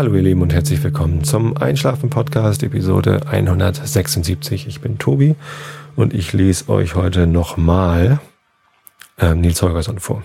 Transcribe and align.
Hallo 0.00 0.14
ihr 0.14 0.22
Lieben 0.22 0.40
und 0.40 0.54
herzlich 0.54 0.82
willkommen 0.82 1.24
zum 1.24 1.58
Einschlafen 1.58 2.08
Podcast 2.08 2.62
Episode 2.62 3.20
176. 3.26 4.66
Ich 4.66 4.80
bin 4.80 4.96
Tobi 4.96 5.34
und 5.94 6.14
ich 6.14 6.32
lese 6.32 6.70
euch 6.70 6.94
heute 6.94 7.26
nochmal 7.26 8.18
ähm, 9.18 9.42
Nils 9.42 9.60
Holgersson 9.60 9.98
vor. 9.98 10.22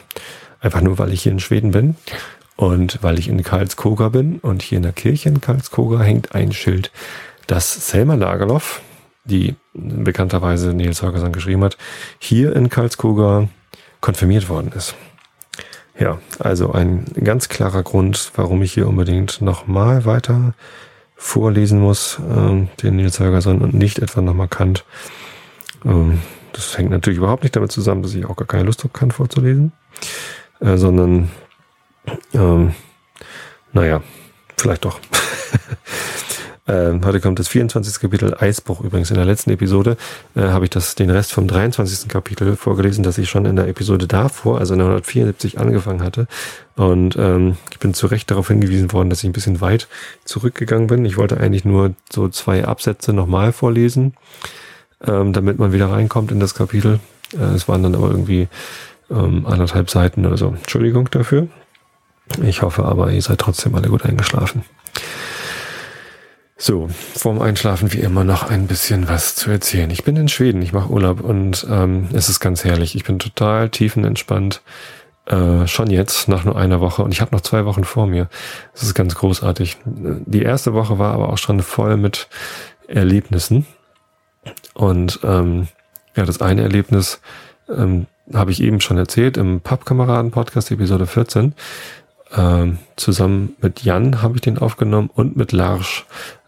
Einfach 0.61 0.79
nur, 0.79 0.97
weil 0.97 1.11
ich 1.11 1.23
hier 1.23 1.33
in 1.33 1.41
Schweden 1.41 1.71
bin 1.71 1.97
und 2.55 3.04
weil 3.04 3.19
ich 3.19 3.27
in 3.27 3.43
Karlskoga 3.43 4.07
bin 4.07 4.39
und 4.39 4.61
hier 4.61 4.77
in 4.77 4.83
der 4.83 4.93
Kirche 4.93 5.27
in 5.27 5.41
Karlskoga 5.41 6.00
hängt 6.00 6.33
ein 6.33 6.54
Schild, 6.54 6.89
das 7.46 7.89
Selma 7.89 8.15
Lagerlof, 8.15 8.82
die 9.25 9.55
bekannterweise 9.73 10.73
Nils 10.73 11.01
Holgersson 11.01 11.33
geschrieben 11.33 11.65
hat, 11.65 11.78
hier 12.18 12.55
in 12.55 12.69
Karlskoga 12.69 13.50
konfirmiert 14.00 14.47
worden 14.47 14.71
ist. 14.73 14.96
Ja, 15.98 16.19
also 16.39 16.74
ein 16.74 17.06
ganz 17.24 17.47
klarer 17.47 17.82
Grund, 17.82 18.32
warum 18.36 18.61
ich 18.61 18.74
hier 18.74 18.88
unbedingt 18.88 19.42
nochmal 19.42 20.04
weiter 20.06 20.54
vorlesen 21.15 21.79
muss, 21.79 22.19
ähm, 22.19 22.68
den 22.83 22.97
Nils 22.97 23.19
Holgersson 23.21 23.61
und 23.61 23.74
nicht 23.74 24.00
etwa 24.00 24.21
nochmal 24.21 24.50
Kant. 24.50 24.83
Ähm, 25.86 26.21
das 26.52 26.78
hängt 26.78 26.92
natürlich 26.92 27.18
überhaupt 27.18 27.43
nicht 27.43 27.55
damit 27.55 27.71
zusammen, 27.71 28.02
dass 28.02 28.14
ich 28.14 28.25
auch 28.25 28.36
gar 28.36 28.47
keine 28.47 28.64
Lust 28.64 28.83
habe, 28.83 28.92
Kant 28.92 29.14
vorzulesen, 29.14 29.71
äh, 30.60 30.75
sondern, 30.75 31.32
ähm, 32.33 32.75
naja, 33.72 34.03
vielleicht 34.58 34.83
doch. 34.83 35.00
Ähm, 36.67 37.05
heute 37.05 37.19
kommt 37.19 37.38
das 37.38 37.47
24. 37.47 38.00
Kapitel 38.00 38.36
Eisbruch. 38.39 38.81
Übrigens 38.81 39.11
in 39.11 39.17
der 39.17 39.25
letzten 39.25 39.52
Episode 39.52 39.97
äh, 40.36 40.42
habe 40.42 40.66
ich 40.66 40.72
das, 40.72 40.95
den 40.95 41.11
Rest 41.11 41.31
vom 41.31 41.47
23. 41.47 42.08
Kapitel 42.08 42.55
vorgelesen, 42.55 43.03
das 43.03 43.19
ich 43.19 43.30
schon 43.30 43.45
in 43.45 43.55
der 43.55 43.67
Episode 43.67 44.08
davor, 44.08 44.59
also 44.59 44.73
in 44.73 44.80
der 44.80 44.88
174, 44.88 45.59
angefangen 45.59 46.02
hatte. 46.02 46.28
Und 46.75 47.17
ähm, 47.17 47.58
ich 47.72 47.78
bin 47.78 47.94
zu 47.94 48.08
Recht 48.08 48.31
darauf 48.31 48.47
hingewiesen 48.47 48.91
worden, 48.93 49.11
dass 49.11 49.19
ich 49.19 49.30
ein 49.30 49.33
bisschen 49.33 49.61
weit 49.61 49.88
zurückgegangen 50.23 50.88
bin. 50.88 51.05
Ich 51.05 51.17
wollte 51.17 51.39
eigentlich 51.39 51.66
nur 51.66 51.93
so 52.11 52.30
zwei 52.30 52.66
Absätze 52.66 53.13
nochmal 53.13 53.52
vorlesen, 53.53 54.16
ähm, 55.05 55.33
damit 55.33 55.59
man 55.59 55.71
wieder 55.71 55.91
reinkommt 55.91 56.31
in 56.31 56.39
das 56.39 56.55
Kapitel. 56.55 56.99
Äh, 57.33 57.53
es 57.53 57.67
waren 57.67 57.83
dann 57.83 57.93
aber 57.93 58.09
irgendwie 58.09 58.47
ähm, 59.11 59.45
anderthalb 59.45 59.91
Seiten 59.91 60.25
oder 60.25 60.38
so. 60.38 60.47
Entschuldigung 60.47 61.11
dafür. 61.11 61.47
Ich 62.41 62.63
hoffe 62.63 62.86
aber, 62.86 63.11
ihr 63.11 63.21
seid 63.21 63.38
trotzdem 63.38 63.75
alle 63.75 63.89
gut 63.89 64.03
eingeschlafen. 64.03 64.63
So, 66.58 66.88
vorm 67.14 67.42
Einschlafen 67.42 67.92
wie 67.92 68.00
immer 68.00 68.23
noch 68.23 68.50
ein 68.50 68.67
bisschen 68.67 69.09
was 69.09 69.36
zu 69.36 69.52
erzählen. 69.52 69.89
Ich 69.92 70.06
bin 70.06 70.16
in 70.16 70.30
Schweden, 70.30 70.61
ich 70.61 70.72
mache 70.72 70.89
Urlaub 70.89 71.20
und 71.20 71.67
ähm, 71.70 72.08
es 72.14 72.30
ist 72.30 72.39
ganz 72.39 72.64
herrlich. 72.64 72.95
Ich 72.95 73.03
bin 73.03 73.20
total 73.20 73.70
tiefenentspannt. 73.70 74.61
Äh, 75.26 75.67
schon 75.67 75.89
jetzt, 75.89 76.30
nach 76.30 76.45
nur 76.45 76.56
einer 76.56 76.80
Woche. 76.80 77.03
Und 77.03 77.11
ich 77.11 77.20
habe 77.20 77.36
noch 77.36 77.42
zwei 77.42 77.66
Wochen 77.66 77.83
vor 77.83 78.08
mir. 78.08 78.30
Es 78.73 78.83
ist 78.83 78.94
ganz 78.94 79.16
großartig. 79.16 79.78
Die 79.86 80.44
erste 80.44 80.73
Woche 80.73 80.98
war 80.98 81.14
aber 81.14 81.30
auch 81.30 81.38
schon 81.38 81.61
voll 81.61 81.98
mit 81.98 82.30
Erlebnissen. 82.88 83.66
Und 84.73 85.20
ähm, 85.23 85.67
ja, 86.16 86.26
das 86.26 86.42
eine 86.42 86.61
Erlebnis 86.61 87.20
ähm, 87.67 88.06
habe 88.33 88.52
ich 88.52 88.61
eben 88.61 88.80
schon 88.80 88.98
erzählt 88.98 89.36
im 89.36 89.59
Pappkameraden-Podcast 89.59 90.72
Episode 90.72 91.06
14. 91.06 91.53
Ähm, 92.36 92.80
zusammen 92.95 93.56
mit 93.61 93.83
Jan 93.83 94.22
habe 94.22 94.36
ich 94.36 94.42
den 94.42 94.58
aufgenommen 94.58 95.09
und 95.14 95.36
mit 95.36 95.52
Lars. 95.52 96.06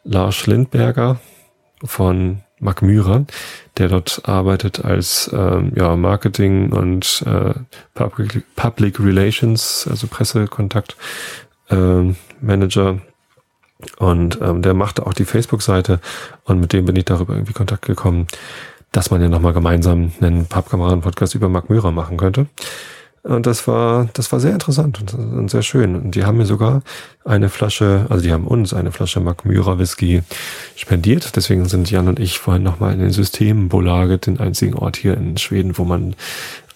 Lars 0.08 0.48
Lindberger 0.48 1.20
von 1.84 2.42
Mark 2.60 2.82
Myra, 2.82 3.26
der 3.78 3.90
dort 3.90 4.22
arbeitet 4.28 4.84
als 4.84 5.30
ähm, 5.34 5.74
ja, 5.76 5.96
Marketing 5.96 6.72
und 6.72 7.24
äh, 7.28 7.54
Public, 7.94 8.44
Public 8.56 9.00
Relations, 9.00 9.88
also 9.90 10.08
Pressekontakt 10.08 10.98
äh, 11.70 12.14
Manager. 12.42 13.00
Und 13.98 14.40
ähm, 14.42 14.64
der 14.64 14.74
machte 14.74 15.06
auch 15.06 15.14
die 15.14 15.26
Facebook-Seite 15.26 16.00
und 16.46 16.60
mit 16.60 16.74
dem 16.74 16.86
bin 16.86 16.96
ich 16.96 17.06
darüber 17.06 17.34
irgendwie 17.34 17.54
Kontakt 17.54 17.86
gekommen, 17.86 18.26
dass 18.92 19.12
man 19.12 19.22
ja 19.22 19.30
nochmal 19.30 19.54
gemeinsam 19.54 20.12
einen 20.20 20.48
Pappkameraden-Podcast 20.48 21.36
über 21.36 21.50
Mark 21.50 21.70
Myra 21.70 21.92
machen 21.92 22.18
könnte. 22.18 22.48
Und 23.28 23.46
das 23.46 23.68
war, 23.68 24.08
das 24.14 24.32
war 24.32 24.40
sehr 24.40 24.54
interessant 24.54 25.02
und, 25.02 25.14
und, 25.14 25.52
sehr 25.52 25.62
schön. 25.62 25.96
Und 25.96 26.16
die 26.16 26.24
haben 26.24 26.38
mir 26.38 26.46
sogar 26.46 26.82
eine 27.26 27.50
Flasche, 27.50 28.06
also 28.08 28.24
die 28.24 28.32
haben 28.32 28.48
uns 28.48 28.74
eine 28.74 28.94
Flasche 28.94 29.20
Macmyra 29.20 29.78
Whisky 29.80 30.24
spendiert. 30.78 31.36
Deswegen 31.36 31.66
sind 31.66 31.92
Jan 31.92 32.08
und 32.08 32.20
ich 32.20 32.40
vorhin 32.40 32.64
nochmal 32.64 32.94
in 32.94 33.00
den 33.00 33.12
Systembolage, 33.12 34.18
den 34.18 34.40
einzigen 34.40 34.76
Ort 34.76 34.96
hier 34.96 35.18
in 35.18 35.38
Schweden, 35.38 35.78
wo 35.78 35.84
man 35.84 36.16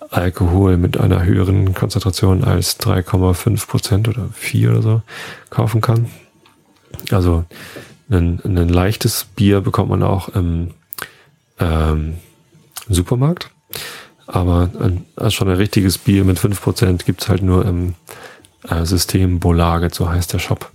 Alkohol 0.09 0.75
mit 0.75 0.97
einer 0.97 1.23
höheren 1.23 1.73
Konzentration 1.73 2.44
als 2.44 2.78
3,5 2.81 3.67
Prozent 3.67 4.07
oder 4.09 4.28
4 4.34 4.72
oder 4.72 4.81
so 4.81 5.01
kaufen 5.51 5.79
kann. 5.79 6.07
Also 7.11 7.45
ein, 8.09 8.41
ein 8.44 8.67
leichtes 8.67 9.23
Bier 9.23 9.61
bekommt 9.61 9.90
man 9.90 10.03
auch 10.03 10.28
im 10.28 10.72
ähm, 11.59 12.16
Supermarkt. 12.90 13.51
Aber 14.31 14.69
ein, 14.80 15.06
also 15.18 15.31
schon 15.31 15.50
ein 15.50 15.58
richtiges 15.58 15.97
Bier 15.97 16.24
mit 16.24 16.40
5% 16.40 17.03
gibt's 17.03 17.28
halt 17.28 17.44
nur 17.44 17.66
im 17.66 17.96
äh, 18.69 18.86
System 18.86 19.40
Bolaget, 19.40 19.94
so 19.94 20.09
heißt 20.09 20.31
der 20.31 20.40
Shop. 20.40 20.72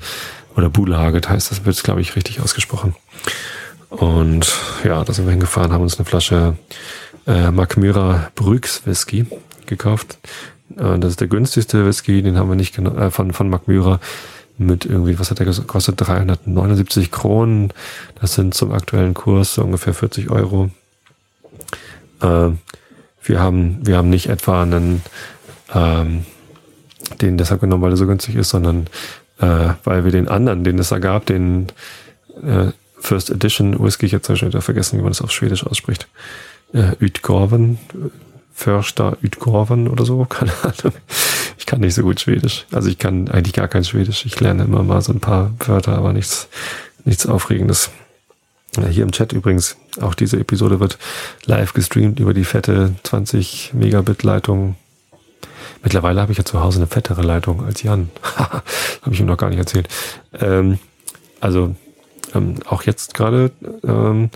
Oder 0.57 0.69
Bulaget 0.69 1.29
heißt 1.29 1.51
das, 1.51 1.65
wird 1.65 1.83
glaube 1.83 2.03
ich, 2.03 2.17
richtig 2.17 2.41
ausgesprochen. 2.41 2.95
Und 3.89 4.53
ja, 4.85 5.03
da 5.05 5.13
sind 5.13 5.25
wir 5.25 5.31
hingefahren, 5.31 5.73
haben 5.73 5.83
uns 5.83 5.97
eine 5.97 6.05
Flasche 6.05 6.57
äh, 7.27 7.51
Macmyra 7.51 8.31
Brüx 8.35 8.85
Whisky 8.85 9.27
gekauft. 9.65 10.19
Äh, 10.77 10.99
das 10.99 11.13
ist 11.13 11.21
der 11.21 11.29
günstigste 11.29 11.87
Whisky, 11.87 12.21
den 12.21 12.37
haben 12.37 12.51
wir 12.51 12.57
nicht 12.57 12.77
äh, 12.79 13.11
von, 13.11 13.33
von 13.33 13.49
Macmyra 13.49 14.01
mit 14.59 14.85
irgendwie, 14.85 15.19
was 15.19 15.31
hat 15.31 15.39
der 15.39 15.47
gekostet? 15.47 16.01
379 16.01 17.11
Kronen. 17.11 17.73
Das 18.21 18.35
sind 18.35 18.55
zum 18.55 18.73
aktuellen 18.73 19.15
Kurs 19.15 19.55
so 19.55 19.63
ungefähr 19.63 19.95
40 19.95 20.31
Euro. 20.31 20.71
Äh, 22.21 22.51
wir 23.29 23.41
haben, 23.41 23.79
wir 23.83 23.97
haben 23.97 24.11
nicht 24.11 24.29
etwa 24.29 24.63
einen, 24.63 25.03
ähm, 25.75 26.25
den 27.21 27.39
deshalb 27.39 27.61
genommen, 27.61 27.83
weil 27.83 27.93
er 27.93 27.97
so 27.97 28.07
günstig 28.07 28.37
ist, 28.37 28.51
sondern 28.51 28.87
äh, 29.41 29.75
weil 29.85 30.05
wir 30.05 30.13
den 30.13 30.29
anderen, 30.29 30.65
den 30.65 30.79
es 30.79 30.89
da 30.89 30.99
gab, 30.99 31.27
den 31.27 31.67
äh, 32.43 32.73
First 32.99 33.31
Edition 33.31 33.79
Whisky, 33.83 34.07
ich 34.07 34.13
jetzt 34.13 34.27
schon 34.27 34.49
wieder 34.49 34.63
vergessen, 34.63 34.99
wie 34.99 35.03
man 35.03 35.11
das 35.11 35.23
auf 35.23 35.31
Schwedisch 35.31 35.67
ausspricht, 35.67 36.09
äh, 36.73 36.93
Utgorven, 37.01 37.79
Förster 38.55 39.19
Utgorven 39.23 39.87
oder 39.89 40.05
so, 40.05 40.25
keine 40.29 40.53
Ahnung. 40.63 40.95
Ich 41.59 41.67
kann 41.67 41.81
nicht 41.81 41.95
so 41.95 42.03
gut 42.03 42.21
Schwedisch. 42.21 42.65
Also 42.73 42.89
ich 42.89 42.99
kann 42.99 43.29
eigentlich 43.29 43.55
gar 43.55 43.69
kein 43.69 43.85
Schwedisch. 43.85 44.25
Ich 44.25 44.41
lerne 44.41 44.65
immer 44.65 44.83
mal 44.83 45.03
so 45.03 45.13
ein 45.13 45.21
paar 45.21 45.53
Wörter, 45.67 45.97
aber 45.97 46.13
nichts, 46.13 46.49
nichts 47.05 47.27
Aufregendes. 47.27 47.91
Hier 48.85 49.05
im 49.05 49.13
Chat 49.13 49.33
übrigens, 49.33 49.77
auch 50.01 50.15
diese 50.15 50.39
Episode 50.39 50.81
wird 50.81 50.99
live 51.45 51.73
gestreamt 51.73 52.21
über 52.21 52.35
die 52.35 52.45
fette 52.45 52.95
20 53.03 53.73
Megabit 53.75 54.23
Leitung. 54.23 54.77
Mittlerweile 55.83 56.21
habe 56.21 56.33
ich 56.33 56.39
ja 56.39 56.45
zu 56.45 56.61
Hause 56.61 56.79
eine 56.79 56.87
fettere 56.87 57.23
Leitung 57.23 57.65
als 57.65 57.83
Jan. 57.83 58.11
habe 58.37 58.63
ich 59.13 59.21
ihm 59.21 59.27
noch 59.27 59.37
gar 59.37 59.51
nicht 59.51 59.59
erzählt. 59.59 59.89
Ähm, 60.35 60.79
also 61.41 61.75
ähm, 62.35 62.57
auch 62.67 62.83
jetzt 62.83 63.15
gerade 63.15 63.51
ähm, 63.85 64.31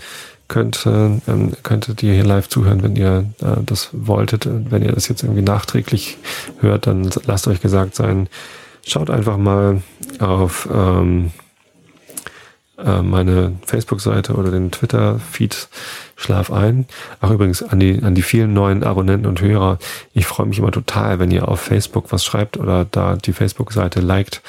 könnt, 0.49 0.85
äh, 0.87 1.21
könntet 1.63 2.03
ihr 2.03 2.15
hier 2.15 2.25
live 2.25 2.49
zuhören, 2.49 2.83
wenn 2.83 2.97
ihr 2.97 3.27
äh, 3.41 3.63
das 3.65 3.91
wolltet. 3.93 4.47
Wenn 4.47 4.83
ihr 4.83 4.93
das 4.93 5.09
jetzt 5.09 5.23
irgendwie 5.23 5.43
nachträglich 5.43 6.19
hört, 6.61 6.87
dann 6.87 7.11
lasst 7.27 7.49
euch 7.49 7.61
gesagt 7.61 7.95
sein, 7.95 8.29
schaut 8.87 9.11
einfach 9.11 9.37
mal 9.37 9.83
auf 10.19 10.69
ähm, 10.73 11.27
äh, 11.27 11.40
meine 13.03 13.53
Facebook-Seite 13.67 14.35
oder 14.35 14.51
den 14.51 14.71
Twitter-Feed 14.71 15.69
Schlaf 16.17 16.53
ein. 16.53 16.87
Ach 17.21 17.31
übrigens, 17.31 17.63
an 17.63 17.81
die, 17.81 18.03
an 18.03 18.15
die 18.15 18.23
vielen 18.23 18.53
neuen 18.53 18.85
Abonnenten 18.85 19.27
und 19.27 19.41
Hörer, 19.41 19.79
ich 20.13 20.27
freue 20.27 20.47
mich 20.47 20.59
immer 20.59 20.71
total, 20.71 21.19
wenn 21.19 21.31
ihr 21.31 21.49
auf 21.49 21.61
Facebook 21.61 22.13
was 22.13 22.25
schreibt 22.25 22.59
oder 22.59 22.87
da 22.91 23.17
die 23.17 23.33
Facebook-Seite 23.33 24.01
liked, 24.01 24.43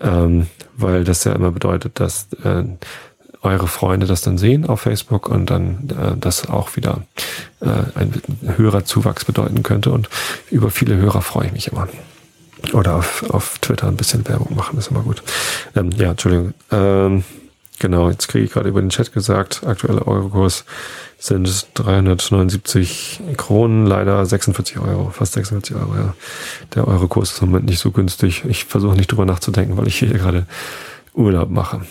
ähm, 0.00 0.46
weil 0.76 1.02
das 1.02 1.24
ja 1.24 1.32
immer 1.32 1.50
bedeutet, 1.50 1.98
dass 1.98 2.28
äh, 2.44 2.62
eure 3.42 3.68
Freunde 3.68 4.06
das 4.06 4.20
dann 4.20 4.38
sehen 4.38 4.66
auf 4.66 4.80
Facebook 4.80 5.28
und 5.28 5.50
dann 5.50 5.88
äh, 5.90 6.16
das 6.18 6.48
auch 6.48 6.76
wieder 6.76 7.02
äh, 7.60 7.66
ein 7.94 8.20
Hörerzuwachs 8.56 9.24
bedeuten 9.24 9.62
könnte. 9.62 9.90
Und 9.90 10.08
über 10.50 10.70
viele 10.70 10.96
Hörer 10.96 11.22
freue 11.22 11.46
ich 11.46 11.52
mich 11.52 11.68
immer. 11.68 11.88
Oder 12.72 12.96
auf, 12.96 13.24
auf 13.30 13.58
Twitter 13.58 13.86
ein 13.86 13.96
bisschen 13.96 14.26
Werbung 14.28 14.54
machen, 14.56 14.78
ist 14.78 14.90
immer 14.90 15.02
gut. 15.02 15.22
Ähm, 15.76 15.90
ja, 15.92 16.10
Entschuldigung. 16.10 16.54
Ähm, 16.72 17.24
Genau, 17.80 18.10
jetzt 18.10 18.26
kriege 18.28 18.44
ich 18.44 18.52
gerade 18.52 18.68
über 18.68 18.80
den 18.80 18.90
Chat 18.90 19.12
gesagt, 19.12 19.62
aktueller 19.64 20.08
Eurokurs 20.08 20.64
sind 21.18 21.66
379 21.74 23.20
Kronen, 23.36 23.86
leider 23.86 24.24
46 24.26 24.78
Euro, 24.78 25.10
fast 25.10 25.34
46 25.34 25.76
Euro, 25.76 25.94
ja. 25.94 26.14
Der 26.74 26.88
Eurokurs 26.88 27.32
ist 27.32 27.42
im 27.42 27.50
Moment 27.50 27.66
nicht 27.66 27.78
so 27.78 27.90
günstig. 27.90 28.44
Ich 28.48 28.64
versuche 28.64 28.96
nicht 28.96 29.10
drüber 29.12 29.24
nachzudenken, 29.24 29.76
weil 29.76 29.86
ich 29.86 29.98
hier 29.98 30.08
gerade 30.08 30.46
Urlaub 31.14 31.50
mache. 31.50 31.82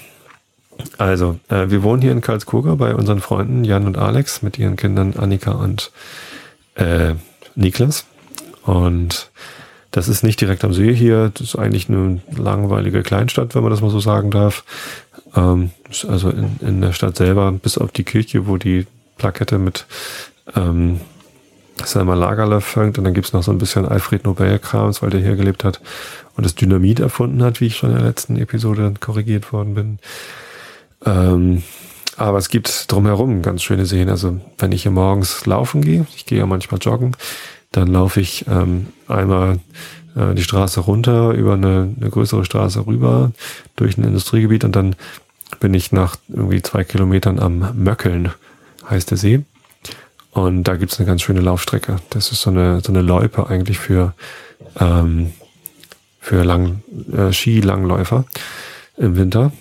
Also, 0.98 1.39
äh, 1.50 1.69
wir 1.69 1.84
wohnen 1.84 2.01
hier 2.01 2.12
in 2.12 2.22
Karlskoga 2.22 2.75
bei 2.75 2.94
unseren 2.94 3.22
Freunden 3.22 3.63
Jan 3.63 3.88
und 3.88 3.98
Alex 3.98 4.42
mit 4.42 4.60
ihren 4.60 4.75
Kindern 4.75 5.13
Annika 5.18 5.51
und 5.51 5.92
äh, 6.75 7.16
Niklas. 7.56 8.06
Und 8.63 9.31
Das 9.92 10.07
ist 10.07 10.24
nicht 10.24 10.39
direkt 10.42 10.63
am 10.63 10.74
See 10.74 10.94
hier. 10.94 11.31
Das 11.34 11.42
ist 11.42 11.56
eigentlich 11.56 11.89
eine 11.89 12.22
langweilige 12.36 13.01
Kleinstadt, 13.01 13.56
wenn 13.56 13.63
man 13.63 13.72
das 13.72 13.81
mal 13.81 13.89
so 13.89 14.00
sagen 14.00 14.30
darf. 14.30 14.63
Ähm, 15.38 15.72
also 16.07 16.30
in, 16.30 16.57
in 16.62 16.81
der 16.81 16.92
Stadt 16.92 17.16
selber, 17.16 17.51
bis 17.51 17.78
auf 17.78 17.92
die 17.92 18.04
Kirche, 18.04 18.48
wo 18.48 18.57
die 18.57 18.88
Plakette 19.18 19.57
mit 19.57 19.86
ähm, 20.56 21.00
Selma 21.84 22.16
Lagerlöf 22.16 22.75
hängt. 22.75 22.98
Und 22.98 23.04
dann 23.04 23.13
gibt's 23.13 23.34
noch 23.34 23.44
so 23.44 23.51
ein 23.51 23.57
bisschen 23.57 23.86
Alfred 23.86 24.25
Nobel-Krams, 24.25 25.01
weil 25.01 25.12
der 25.12 25.22
hier 25.22 25.36
gelebt 25.36 25.63
hat 25.63 25.80
und 26.36 26.45
das 26.45 26.56
Dynamit 26.56 27.00
erfunden 27.00 27.44
hat, 27.44 27.62
wie 27.62 27.68
ich 27.68 27.78
schon 27.78 27.92
in 27.92 27.98
der 27.98 28.06
letzten 28.06 28.38
Episode 28.38 28.94
korrigiert 29.00 29.54
worden 29.54 29.75
bin. 29.75 30.00
Ähm, 31.06 31.63
aber 32.18 32.39
es 32.39 32.50
gibt 32.50 32.92
drumherum 32.92 33.44
ganz 33.44 33.62
schöne 33.62 33.86
Seen. 33.86 34.10
Also 34.10 34.42
wenn 34.57 34.72
ich 34.72 34.84
hier 34.84 34.92
morgens 34.92 35.45
laufen 35.45 35.81
gehe, 35.81 36.07
ich 36.16 36.25
gehe 36.25 36.39
ja 36.39 36.48
manchmal 36.48 36.80
joggen, 36.81 37.16
dann 37.72 37.88
laufe 37.89 38.19
ich 38.19 38.45
ähm, 38.48 38.88
einmal 39.07 39.60
äh, 40.16 40.34
die 40.34 40.42
Straße 40.42 40.80
runter 40.80 41.31
über 41.31 41.54
eine, 41.54 41.94
eine 42.00 42.10
größere 42.10 42.44
Straße 42.44 42.88
rüber 42.88 43.31
durch 43.75 43.98
ein 43.98 44.04
Industriegebiet 44.04 44.63
und 44.63 44.75
dann 44.75 44.95
bin 45.59 45.74
ich 45.74 45.92
nach 45.92 46.18
irgendwie 46.27 46.62
zwei 46.62 46.83
Kilometern 46.83 47.39
am 47.39 47.83
Möckeln, 47.83 48.31
heißt 48.89 49.12
der 49.12 49.18
See. 49.18 49.44
Und 50.31 50.63
da 50.65 50.75
gibt's 50.75 51.00
eine 51.00 51.07
ganz 51.07 51.24
schöne 51.24 51.42
Laufstrecke. 51.42 51.98
Das 52.12 52.31
ist 52.31 52.42
so 52.42 52.51
eine, 52.51 52.81
so 52.81 52.92
eine 52.92 53.01
Loipe 53.01 53.48
eigentlich 53.50 53.80
für, 53.80 54.13
ähm, 54.80 55.33
für 56.19 56.44
Lang, 56.44 56.83
äh, 57.12 57.33
Skilangläufer 57.33 58.25
im 58.98 59.18
Winter. 59.18 59.51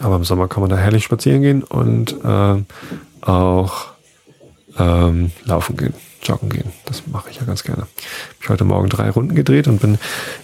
Aber 0.00 0.16
im 0.16 0.24
Sommer 0.24 0.48
kann 0.48 0.62
man 0.62 0.70
da 0.70 0.76
herrlich 0.76 1.04
spazieren 1.04 1.42
gehen 1.42 1.62
und 1.62 2.16
äh, 2.24 2.62
auch 3.20 3.92
ähm, 4.78 5.32
laufen 5.44 5.76
gehen, 5.76 5.94
joggen 6.22 6.48
gehen. 6.48 6.72
Das 6.86 7.06
mache 7.06 7.30
ich 7.30 7.36
ja 7.36 7.44
ganz 7.44 7.62
gerne. 7.62 7.86
Ich 8.40 8.48
heute 8.48 8.64
Morgen 8.64 8.88
drei 8.88 9.10
Runden 9.10 9.34
gedreht 9.34 9.68
und 9.68 9.80
bin 9.80 9.98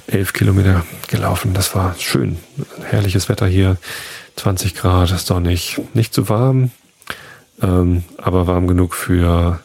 elf 0.07 0.33
Kilometer 0.33 0.85
gelaufen. 1.09 1.55
Das 1.55 1.75
war 1.75 1.95
schön. 1.99 2.39
Herrliches 2.85 3.29
Wetter 3.29 3.47
hier. 3.47 3.79
20 4.39 4.75
Grad, 4.75 5.09
sonnig, 5.09 5.81
nicht 5.95 6.15
zu 6.15 6.29
warm, 6.29 6.71
ähm, 7.61 8.05
aber 8.19 8.47
warm 8.47 8.69
genug 8.69 8.95
für 8.95 9.61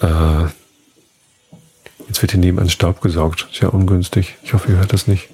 äh, 0.00 0.44
jetzt 2.08 2.22
wird 2.22 2.32
hier 2.32 2.40
nebenan 2.40 2.70
Staub 2.70 3.00
gesaugt. 3.00 3.48
Ist 3.50 3.60
ja 3.60 3.68
ungünstig. 3.68 4.36
Ich 4.42 4.54
hoffe, 4.54 4.72
ihr 4.72 4.78
hört 4.78 4.92
das 4.92 5.06
nicht. 5.06 5.28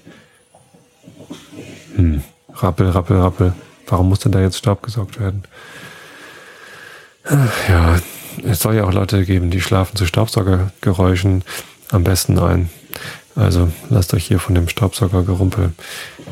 Hm. 1.96 2.22
Rappel, 2.54 2.88
rappel, 2.90 3.20
rappel. 3.20 3.52
Warum 3.86 4.08
muss 4.08 4.20
denn 4.20 4.32
da 4.32 4.40
jetzt 4.40 4.58
Staub 4.58 4.82
gesaugt 4.82 5.20
werden? 5.20 5.44
Ja, 7.68 7.98
es 8.44 8.60
soll 8.60 8.76
ja 8.76 8.84
auch 8.84 8.92
Leute 8.92 9.24
geben, 9.24 9.50
die 9.50 9.60
schlafen 9.60 9.96
zu 9.96 10.06
Staubsaugergeräuschen 10.06 11.44
am 11.90 12.04
besten 12.04 12.38
ein. 12.38 12.70
Also 13.38 13.70
lasst 13.88 14.12
euch 14.14 14.24
hier 14.24 14.40
von 14.40 14.56
dem 14.56 14.68
Staubsaugergerumpel 14.68 15.72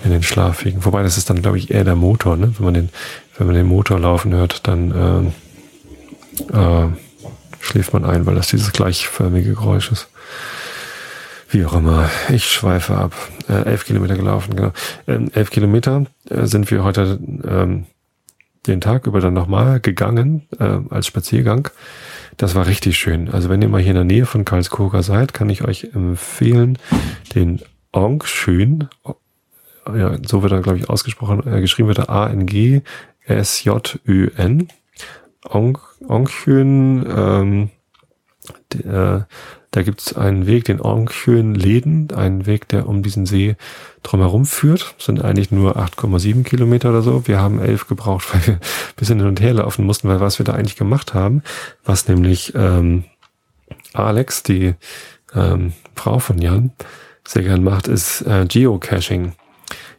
in 0.04 0.10
den 0.10 0.24
Schlaf 0.24 0.58
fegen. 0.58 0.84
Wobei 0.84 1.04
das 1.04 1.16
ist 1.16 1.30
dann, 1.30 1.40
glaube 1.40 1.56
ich, 1.56 1.70
eher 1.70 1.84
der 1.84 1.94
Motor. 1.94 2.36
Ne? 2.36 2.52
Wenn 2.58 2.64
man 2.64 2.74
den, 2.74 2.88
wenn 3.38 3.46
man 3.46 3.54
den 3.54 3.66
Motor 3.66 4.00
laufen 4.00 4.34
hört, 4.34 4.66
dann 4.66 5.32
äh, 6.52 6.58
äh, 6.58 6.88
schläft 7.60 7.92
man 7.92 8.04
ein, 8.04 8.26
weil 8.26 8.34
das 8.34 8.48
dieses 8.48 8.72
gleichförmige 8.72 9.54
Geräusch 9.54 9.92
ist. 9.92 10.08
Wie 11.48 11.64
auch 11.64 11.74
immer. 11.74 12.10
Ich 12.28 12.50
schweife 12.50 12.96
ab. 12.96 13.14
Äh, 13.48 13.62
elf 13.66 13.84
Kilometer 13.84 14.16
gelaufen, 14.16 14.56
genau. 14.56 14.72
Ähm, 15.06 15.30
elf 15.32 15.50
Kilometer 15.50 16.06
äh, 16.28 16.46
sind 16.46 16.72
wir 16.72 16.82
heute 16.82 17.20
ähm, 17.48 17.86
den 18.66 18.80
Tag 18.80 19.06
über 19.06 19.20
dann 19.20 19.34
nochmal 19.34 19.78
gegangen 19.78 20.42
äh, 20.58 20.78
als 20.90 21.06
Spaziergang. 21.06 21.70
Das 22.36 22.54
war 22.54 22.66
richtig 22.66 22.98
schön. 22.98 23.30
Also 23.30 23.48
wenn 23.48 23.62
ihr 23.62 23.68
mal 23.68 23.80
hier 23.80 23.92
in 23.92 23.96
der 23.96 24.04
Nähe 24.04 24.26
von 24.26 24.44
Karlskoga 24.44 25.02
seid, 25.02 25.32
kann 25.32 25.48
ich 25.48 25.64
euch 25.64 25.94
empfehlen, 25.94 26.78
den 27.34 27.62
Ongschön, 27.92 28.88
ja, 29.86 30.18
so 30.26 30.42
wird 30.42 30.52
er, 30.52 30.60
glaube 30.60 30.78
ich, 30.78 30.90
ausgesprochen, 30.90 31.46
äh, 31.46 31.60
geschrieben 31.60 31.88
wird 31.88 31.98
er 31.98 32.10
A-N-G-S-J-Ö-N. 32.10 32.82
Ongschön, 35.48 37.06
ähm, 37.08 37.70
äh, 38.84 39.20
da 39.76 39.82
gibt 39.82 40.00
es 40.00 40.16
einen 40.16 40.46
Weg, 40.46 40.64
den 40.64 40.80
Ornkhön 40.80 41.54
Läden, 41.54 42.10
einen 42.14 42.46
Weg, 42.46 42.66
der 42.68 42.88
um 42.88 43.02
diesen 43.02 43.26
See 43.26 43.56
drumherum 44.02 44.46
führt. 44.46 44.94
Das 44.96 45.04
sind 45.04 45.22
eigentlich 45.22 45.50
nur 45.50 45.76
8,7 45.76 46.44
Kilometer 46.44 46.88
oder 46.88 47.02
so. 47.02 47.28
Wir 47.28 47.42
haben 47.42 47.60
elf 47.60 47.86
gebraucht, 47.86 48.26
weil 48.32 48.46
wir 48.46 48.54
ein 48.54 48.60
bisschen 48.96 49.18
hin 49.18 49.28
und 49.28 49.38
her 49.42 49.52
laufen 49.52 49.84
mussten, 49.84 50.08
weil 50.08 50.18
was 50.18 50.38
wir 50.38 50.44
da 50.44 50.54
eigentlich 50.54 50.76
gemacht 50.76 51.12
haben, 51.12 51.42
was 51.84 52.08
nämlich 52.08 52.54
ähm, 52.54 53.04
Alex, 53.92 54.42
die 54.42 54.76
ähm, 55.34 55.74
Frau 55.94 56.20
von 56.20 56.38
Jan, 56.38 56.70
sehr 57.28 57.42
gern 57.42 57.62
macht, 57.62 57.86
ist 57.86 58.22
äh, 58.22 58.46
Geocaching. 58.48 59.32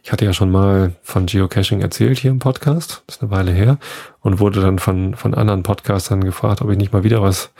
Ich 0.02 0.12
hatte 0.12 0.24
ja 0.24 0.32
schon 0.32 0.50
mal 0.50 0.92
von 1.02 1.26
Geocaching 1.26 1.80
erzählt 1.80 2.18
hier 2.18 2.30
im 2.30 2.38
Podcast, 2.38 3.02
das 3.06 3.16
ist 3.16 3.22
eine 3.22 3.30
Weile 3.30 3.52
her, 3.52 3.78
und 4.20 4.38
wurde 4.38 4.60
dann 4.60 4.78
von, 4.78 5.14
von 5.14 5.34
anderen 5.34 5.62
Podcastern 5.62 6.22
gefragt, 6.22 6.62
ob 6.62 6.70
ich 6.70 6.78
nicht 6.78 6.92
mal 6.92 7.04
wieder 7.04 7.22
was 7.22 7.50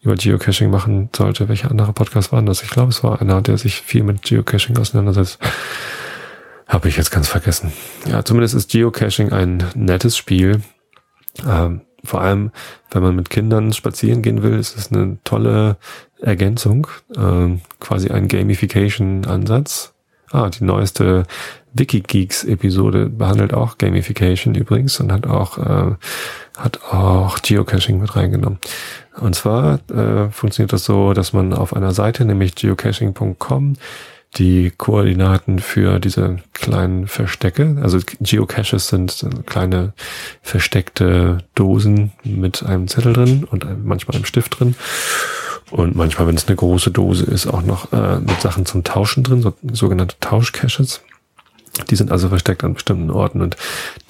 über 0.00 0.14
Geocaching 0.14 0.70
machen 0.70 1.10
sollte. 1.14 1.48
Welche 1.48 1.70
andere 1.70 1.92
Podcasts 1.92 2.32
waren 2.32 2.46
das? 2.46 2.62
Ich 2.62 2.70
glaube, 2.70 2.90
es 2.90 3.02
war 3.02 3.20
einer, 3.20 3.42
der 3.42 3.58
sich 3.58 3.80
viel 3.80 4.02
mit 4.02 4.22
Geocaching 4.22 4.78
auseinandersetzt. 4.78 5.38
Habe 6.66 6.88
ich 6.88 6.96
jetzt 6.96 7.10
ganz 7.10 7.28
vergessen. 7.28 7.72
Ja, 8.06 8.24
zumindest 8.24 8.54
ist 8.54 8.70
Geocaching 8.70 9.32
ein 9.32 9.64
nettes 9.74 10.16
Spiel. 10.16 10.62
Ähm, 11.46 11.82
vor 12.04 12.20
allem, 12.20 12.52
wenn 12.90 13.02
man 13.02 13.16
mit 13.16 13.30
Kindern 13.30 13.72
spazieren 13.72 14.22
gehen 14.22 14.42
will, 14.42 14.58
ist 14.58 14.76
es 14.76 14.92
eine 14.92 15.18
tolle 15.24 15.76
Ergänzung, 16.20 16.86
ähm, 17.16 17.60
quasi 17.80 18.10
ein 18.10 18.28
Gamification-Ansatz. 18.28 19.94
Ah, 20.30 20.50
die 20.50 20.64
neueste 20.64 21.24
Wikigeeks-Episode 21.72 23.08
behandelt 23.08 23.54
auch 23.54 23.78
Gamification 23.78 24.54
übrigens 24.54 25.00
und 25.00 25.12
hat 25.12 25.26
auch, 25.26 25.58
äh, 25.58 25.94
hat 26.56 26.82
auch 26.90 27.40
Geocaching 27.40 28.00
mit 28.00 28.14
reingenommen. 28.16 28.58
Und 29.20 29.34
zwar 29.34 29.80
äh, 29.90 30.30
funktioniert 30.30 30.72
das 30.72 30.84
so, 30.84 31.12
dass 31.12 31.32
man 31.32 31.52
auf 31.52 31.74
einer 31.74 31.92
Seite, 31.92 32.24
nämlich 32.24 32.54
geocaching.com, 32.54 33.74
die 34.36 34.70
Koordinaten 34.76 35.58
für 35.58 35.98
diese 35.98 36.36
kleinen 36.52 37.08
Verstecke, 37.08 37.78
also 37.82 37.98
Geocaches 38.20 38.88
sind 38.88 39.24
kleine 39.46 39.94
versteckte 40.42 41.38
Dosen 41.54 42.12
mit 42.24 42.62
einem 42.62 42.88
Zettel 42.88 43.14
drin 43.14 43.44
und 43.44 43.64
manchmal 43.84 44.16
einem 44.16 44.26
Stift 44.26 44.60
drin. 44.60 44.74
Und 45.70 45.96
manchmal, 45.96 46.26
wenn 46.26 46.36
es 46.36 46.46
eine 46.46 46.56
große 46.56 46.90
Dose 46.90 47.24
ist, 47.24 47.46
auch 47.46 47.62
noch 47.62 47.92
äh, 47.92 48.20
mit 48.20 48.40
Sachen 48.40 48.66
zum 48.66 48.84
Tauschen 48.84 49.22
drin, 49.22 49.42
so, 49.42 49.52
sogenannte 49.72 50.16
Tauschcaches. 50.20 51.02
Die 51.90 51.96
sind 51.96 52.10
also 52.10 52.28
versteckt 52.28 52.64
an 52.64 52.74
bestimmten 52.74 53.10
Orten 53.10 53.40
und 53.40 53.56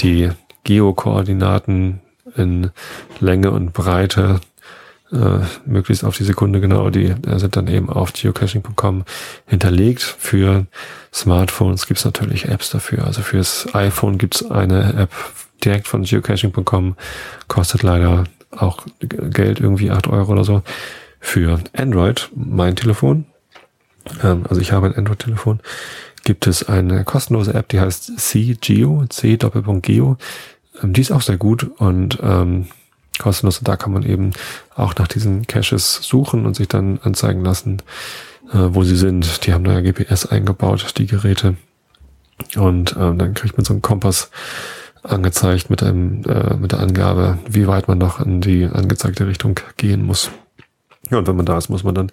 die 0.01 0.31
Geokoordinaten 0.65 2.01
in 2.37 2.71
Länge 3.21 3.51
und 3.51 3.73
Breite, 3.73 4.41
äh, 5.13 5.41
möglichst 5.65 6.05
auf 6.05 6.17
die 6.17 6.25
Sekunde 6.25 6.61
genau, 6.61 6.91
die 6.91 7.07
äh, 7.07 7.39
sind 7.39 7.57
dann 7.57 7.67
eben 7.69 7.89
auf 7.89 8.13
geocaching.com 8.13 9.05
hinterlegt. 9.47 10.03
Für 10.03 10.67
Smartphones 11.15 11.87
gibt 11.87 11.99
es 11.99 12.05
natürlich 12.05 12.47
Apps 12.47 12.71
dafür. 12.71 13.07
Also 13.07 13.23
fürs 13.23 13.75
iPhone 13.75 14.19
gibt 14.19 14.37
es 14.37 14.51
eine 14.51 14.93
App 14.95 15.11
direkt 15.65 15.89
von 15.89 16.03
geocaching.com, 16.03 16.97
kostet 17.49 17.83
leider 17.83 18.25
auch 18.51 18.85
Geld, 19.01 19.61
irgendwie 19.61 19.91
acht 19.91 20.07
Euro 20.09 20.33
oder 20.33 20.45
so. 20.45 20.63
Für 21.21 21.61
Android, 21.75 22.31
mein 22.35 22.77
Telefon, 22.77 23.27
ähm, 24.23 24.45
also 24.49 24.61
ich 24.61 24.73
habe 24.73 24.87
ein 24.87 24.95
Android-Telefon, 24.95 25.61
gibt 26.25 26.47
es 26.47 26.69
eine 26.69 27.05
kostenlose 27.05 27.55
App, 27.55 27.69
die 27.69 27.81
heißt 27.81 28.19
CGeo, 28.19 29.05
C 29.09 29.37
Geo. 29.37 30.17
Ähm, 30.83 30.93
die 30.93 31.01
ist 31.01 31.13
auch 31.13 31.23
sehr 31.23 31.37
gut 31.37 31.71
und 31.79 32.19
ähm, 32.23 32.67
kostenlos. 33.19 33.59
Und 33.59 33.69
da 33.69 33.77
kann 33.77 33.93
man 33.93 34.03
eben 34.03 34.33
auch 34.75 34.95
nach 34.97 35.09
diesen 35.09 35.47
Caches 35.47 35.95
suchen 36.03 36.47
und 36.47 36.55
sich 36.55 36.69
dann 36.69 36.99
anzeigen 37.03 37.45
lassen, 37.45 37.83
äh, 38.53 38.59
wo 38.59 38.83
sie 38.83 38.97
sind. 38.97 39.47
Die 39.47 39.53
haben 39.53 39.65
da 39.65 39.79
ja 39.79 39.81
GPS 39.81 40.27
eingebaut, 40.27 40.95
die 40.99 41.07
Geräte. 41.07 41.57
Und 42.57 42.93
äh, 42.93 43.15
dann 43.15 43.35
kriegt 43.35 43.57
man 43.57 43.65
so 43.65 43.73
einen 43.73 43.83
Kompass 43.83 44.31
angezeigt 45.03 45.71
mit 45.71 45.83
einem 45.83 46.25
äh, 46.25 46.55
mit 46.57 46.73
der 46.73 46.81
Angabe, 46.81 47.39
wie 47.49 47.67
weit 47.67 47.89
man 47.89 47.99
noch 47.99 48.21
in 48.21 48.41
die 48.41 48.65
angezeigte 48.65 49.27
Richtung 49.27 49.59
gehen 49.77 50.05
muss. 50.05 50.31
Ja, 51.11 51.19
und 51.19 51.27
wenn 51.27 51.37
man 51.37 51.47
da 51.47 51.57
ist, 51.57 51.69
muss 51.69 51.85
man 51.85 51.95
dann 51.95 52.13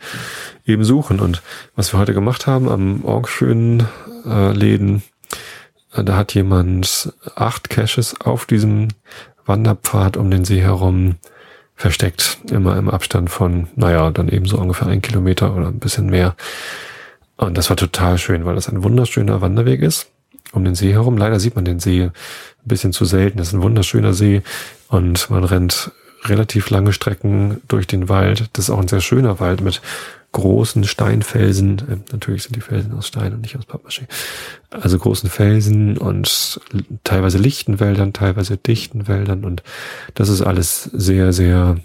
eben 0.65 0.83
suchen. 0.83 1.19
Und 1.19 1.41
was 1.75 1.93
wir 1.93 1.99
heute 1.99 2.13
gemacht 2.13 2.47
haben 2.47 2.69
am 2.69 3.03
Orgschön 3.03 3.85
äh, 4.25 4.51
Läden, 4.51 5.03
äh, 5.93 6.03
da 6.03 6.15
hat 6.15 6.33
jemand 6.33 7.13
acht 7.35 7.69
Caches 7.69 8.19
auf 8.21 8.45
diesem 8.45 8.89
Wanderpfad 9.45 10.17
um 10.17 10.31
den 10.31 10.45
See 10.45 10.61
herum 10.61 11.15
versteckt. 11.75 12.39
Immer 12.49 12.77
im 12.77 12.89
Abstand 12.89 13.29
von, 13.29 13.67
naja, 13.75 14.09
dann 14.11 14.29
eben 14.29 14.45
so 14.45 14.57
ungefähr 14.57 14.87
ein 14.87 15.01
Kilometer 15.01 15.55
oder 15.55 15.67
ein 15.67 15.79
bisschen 15.79 16.07
mehr. 16.07 16.35
Und 17.37 17.57
das 17.57 17.69
war 17.69 17.75
total 17.75 18.17
schön, 18.17 18.45
weil 18.45 18.55
das 18.55 18.69
ein 18.69 18.83
wunderschöner 18.83 19.41
Wanderweg 19.41 19.81
ist 19.81 20.07
um 20.55 20.63
den 20.63 20.75
See 20.75 20.93
herum. 20.93 21.17
Leider 21.17 21.39
sieht 21.39 21.55
man 21.55 21.65
den 21.65 21.79
See 21.79 22.03
ein 22.03 22.11
bisschen 22.63 22.93
zu 22.93 23.05
selten. 23.05 23.37
Das 23.37 23.49
ist 23.49 23.53
ein 23.53 23.61
wunderschöner 23.61 24.13
See 24.13 24.41
und 24.87 25.29
man 25.29 25.43
rennt 25.43 25.91
relativ 26.27 26.69
lange 26.69 26.93
Strecken 26.93 27.61
durch 27.67 27.87
den 27.87 28.09
Wald. 28.09 28.49
Das 28.53 28.65
ist 28.65 28.69
auch 28.69 28.79
ein 28.79 28.87
sehr 28.87 29.01
schöner 29.01 29.39
Wald 29.39 29.61
mit 29.61 29.81
großen 30.35 30.83
Steinfelsen, 30.83 31.79
äh, 31.79 32.11
natürlich 32.11 32.43
sind 32.43 32.57
die 32.57 32.61
Felsen 32.61 32.93
aus 32.93 33.07
Stein 33.07 33.33
und 33.33 33.41
nicht 33.41 33.55
aus 33.55 33.65
Pappmaché, 33.65 34.01
also 34.69 34.99
großen 34.99 35.29
Felsen 35.29 35.97
und 35.97 36.59
teilweise 37.05 37.37
lichten 37.37 37.79
Wäldern, 37.79 38.11
teilweise 38.11 38.57
dichten 38.57 39.07
Wäldern 39.07 39.45
und 39.45 39.63
das 40.13 40.27
ist 40.27 40.41
alles 40.41 40.83
sehr, 40.91 41.31
sehr 41.31 41.77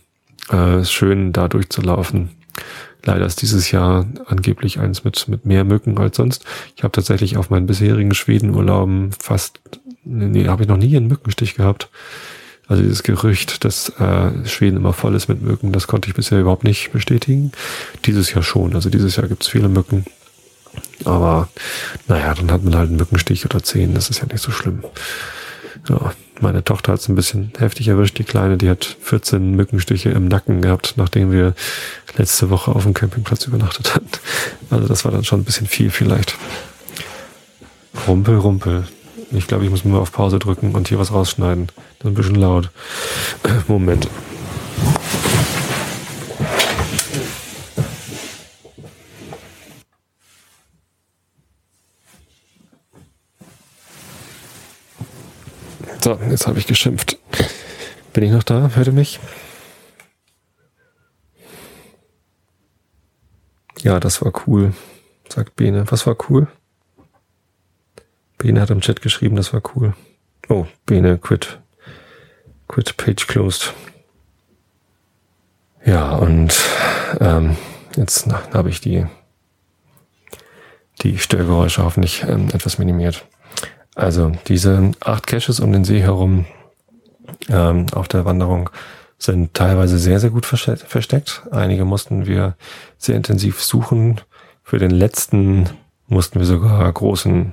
äh, 0.49 0.85
schön 0.85 1.33
da 1.33 1.47
durchzulaufen. 1.47 2.31
Leider 3.05 3.25
ist 3.25 3.41
dieses 3.41 3.71
Jahr 3.71 4.07
angeblich 4.27 4.81
eins 4.81 5.05
mit, 5.05 5.29
mit 5.29 5.47
mehr 5.47 5.63
Mücken 5.63 5.97
als 5.99 6.17
sonst. 6.17 6.45
Ich 6.77 6.83
habe 6.83 6.93
tatsächlich 6.93 7.37
auf 7.37 7.51
meinen 7.51 7.67
bisherigen 7.67 8.15
Schwedenurlauben 8.15 9.13
fast, 9.13 9.61
nee, 10.05 10.49
habe 10.49 10.65
ich 10.65 10.69
noch 10.69 10.77
nie 10.77 10.97
einen 10.97 11.07
Mückenstich 11.07 11.55
gehabt. 11.55 11.89
Also 12.71 12.85
dieses 12.85 13.03
Gerücht, 13.03 13.65
dass 13.65 13.89
äh, 13.99 14.47
Schweden 14.47 14.77
immer 14.77 14.93
voll 14.93 15.17
ist 15.17 15.29
mit 15.29 15.43
Mücken, 15.43 15.73
das 15.73 15.89
konnte 15.89 16.09
ich 16.09 16.15
bisher 16.15 16.39
überhaupt 16.39 16.63
nicht 16.63 16.93
bestätigen. 16.93 17.51
Dieses 18.07 18.33
Jahr 18.33 18.45
schon. 18.45 18.77
Also 18.77 18.91
dieses 18.91 19.17
Jahr 19.17 19.27
gibt 19.27 19.43
es 19.43 19.49
viele 19.49 19.69
Mücken. 19.69 20.05
Aber 21.05 21.49
naja, 22.07 22.33
dann 22.33 22.53
hat 22.53 22.63
man 22.63 22.77
halt 22.77 22.89
einen 22.89 22.97
Mückenstich 22.97 23.45
oder 23.45 23.61
zehn, 23.61 23.93
das 23.93 24.09
ist 24.09 24.21
ja 24.21 24.27
nicht 24.27 24.41
so 24.41 24.53
schlimm. 24.53 24.85
Ja, 25.89 26.13
meine 26.41 26.63
Tochter 26.63 26.93
hat 26.93 27.01
es 27.01 27.09
ein 27.09 27.17
bisschen 27.17 27.51
heftig 27.59 27.89
erwischt, 27.89 28.19
die 28.19 28.25
Kleine, 28.25 28.57
die 28.57 28.71
hat 28.71 28.97
14 29.01 29.57
Mückenstiche 29.57 30.11
im 30.11 30.29
Nacken 30.29 30.63
gehabt, 30.63 30.95
nachdem 30.97 31.33
wir 31.33 31.55
letzte 32.19 32.51
Woche 32.51 32.71
auf 32.71 32.85
dem 32.85 32.95
Campingplatz 32.95 33.47
übernachtet 33.47 33.97
hatten. 33.97 34.11
Also 34.71 34.87
das 34.87 35.05
war 35.05 35.11
dann 35.11 35.25
schon 35.25 35.41
ein 35.41 35.45
bisschen 35.45 35.67
viel 35.67 35.91
vielleicht. 35.91 36.37
Rumpel, 38.07 38.37
rumpel. 38.37 38.85
Ich 39.33 39.47
glaube, 39.47 39.65
ich 39.65 39.71
muss 39.71 39.85
mal 39.85 39.99
auf 39.99 40.13
Pause 40.13 40.39
drücken 40.39 40.75
und 40.75 40.89
hier 40.89 40.99
was 40.99 41.13
rausschneiden. 41.13 41.69
Das 41.69 41.77
ist 42.01 42.05
ein 42.07 42.15
bisschen 42.15 42.35
laut. 42.35 42.71
Moment. 43.69 44.09
So, 56.03 56.19
jetzt 56.29 56.47
habe 56.47 56.59
ich 56.59 56.67
geschimpft. 56.67 57.19
Bin 58.13 58.25
ich 58.25 58.33
noch 58.33 58.43
da? 58.43 58.71
Hört 58.75 58.87
ihr 58.89 58.93
mich? 58.93 59.21
Ja, 63.83 64.01
das 64.01 64.23
war 64.23 64.33
cool, 64.47 64.75
sagt 65.29 65.57
Bene. 65.57 65.85
Was 65.91 66.07
war 66.07 66.17
cool? 66.29 66.49
Bene 68.41 68.63
hat 68.63 68.71
im 68.71 68.81
Chat 68.81 69.03
geschrieben, 69.03 69.37
das 69.37 69.53
war 69.53 69.61
cool. 69.77 69.95
Oh, 70.49 70.67
Bene, 70.87 71.19
quit. 71.19 71.61
Quit, 72.69 72.97
page 72.97 73.27
closed. 73.27 73.75
Ja, 75.85 76.15
und 76.17 76.59
ähm, 77.21 77.57
jetzt 77.97 78.27
habe 78.55 78.71
ich 78.71 78.81
die, 78.81 79.07
die 81.03 81.19
Störgeräusche 81.19 81.85
hoffentlich 81.85 82.23
ähm, 82.23 82.49
etwas 82.53 82.79
minimiert. 82.79 83.27
Also 83.95 84.33
diese 84.47 84.93
acht 85.01 85.27
Caches 85.27 85.61
um 85.61 85.73
den 85.73 85.85
See 85.85 86.01
herum 86.01 86.47
ähm, 87.51 87.87
auf 87.93 88.09
der 88.09 88.25
Wanderung 88.25 88.71
sind 89.19 89.53
teilweise 89.53 89.99
sehr, 89.99 90.19
sehr 90.19 90.31
gut 90.31 90.47
versteckt. 90.47 91.43
Einige 91.51 91.85
mussten 91.85 92.25
wir 92.25 92.57
sehr 92.97 93.17
intensiv 93.17 93.63
suchen. 93.63 94.23
Für 94.63 94.79
den 94.79 94.93
letzten 94.93 95.69
mussten 96.07 96.39
wir 96.39 96.47
sogar 96.47 96.91
großen 96.91 97.53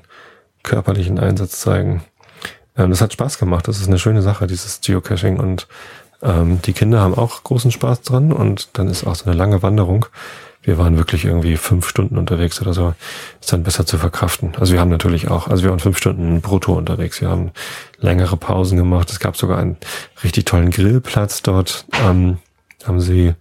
körperlichen 0.68 1.20
Einsatz 1.20 1.60
zeigen. 1.60 2.04
Ähm, 2.78 2.92
das 2.92 3.02
hat 3.02 3.14
Spaß 3.14 3.40
gemacht. 3.40 3.68
Das 3.68 3.80
ist 3.80 3.88
eine 3.88 4.00
schöne 4.00 4.22
Sache, 4.22 4.46
dieses 4.46 4.82
Geocaching. 4.82 5.40
Und 5.40 5.68
ähm, 6.22 6.62
die 6.62 6.74
Kinder 6.74 7.02
haben 7.02 7.16
auch 7.16 7.44
großen 7.44 7.72
Spaß 7.72 8.02
dran. 8.04 8.32
Und 8.32 8.70
dann 8.74 8.88
ist 8.88 9.06
auch 9.06 9.16
so 9.16 9.26
eine 9.26 9.36
lange 9.36 9.64
Wanderung 9.64 10.06
wir 10.68 10.78
waren 10.78 10.98
wirklich 10.98 11.24
irgendwie 11.24 11.56
fünf 11.56 11.88
Stunden 11.88 12.18
unterwegs 12.18 12.62
oder 12.62 12.74
so, 12.74 12.94
ist 13.40 13.54
dann 13.54 13.64
besser 13.64 13.86
zu 13.86 13.98
verkraften. 13.98 14.54
Also 14.60 14.74
wir 14.74 14.82
haben 14.82 14.90
natürlich 14.90 15.30
auch, 15.30 15.48
also 15.48 15.64
wir 15.64 15.70
waren 15.70 15.80
fünf 15.80 15.98
Stunden 15.98 16.42
brutto 16.42 16.74
unterwegs. 16.74 17.22
Wir 17.22 17.30
haben 17.30 17.52
längere 18.00 18.36
Pausen 18.36 18.78
gemacht. 18.78 19.10
Es 19.10 19.22
gab 19.22 19.38
sogar 19.38 19.60
einen 19.60 19.78
richtig 20.26 20.44
tollen 20.44 20.72
Grillplatz 20.72 21.42
dort 21.42 21.86
ähm, 22.04 22.40
haben 22.86 23.00
sie 23.00 23.34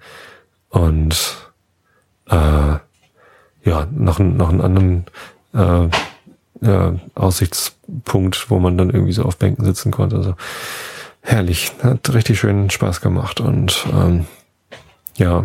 und 0.68 1.50
äh, 2.30 2.76
ja, 3.64 3.88
noch, 3.90 4.21
noch 4.21 4.50
einen 4.50 4.61
anderen 4.61 5.06
äh, 5.52 5.88
äh, 6.62 6.92
Aussichtspunkt, 7.14 8.50
wo 8.50 8.58
man 8.58 8.76
dann 8.78 8.90
irgendwie 8.90 9.12
so 9.12 9.25
auf 9.25 9.36
Bänken 9.36 9.64
sitzen 9.64 9.90
konnte. 9.90 10.16
Also 10.16 10.34
herrlich, 11.20 11.72
hat 11.82 12.12
richtig 12.12 12.38
schön 12.38 12.70
Spaß 12.70 13.00
gemacht 13.00 13.40
und 13.40 13.86
ähm, 13.92 14.26
ja, 15.16 15.44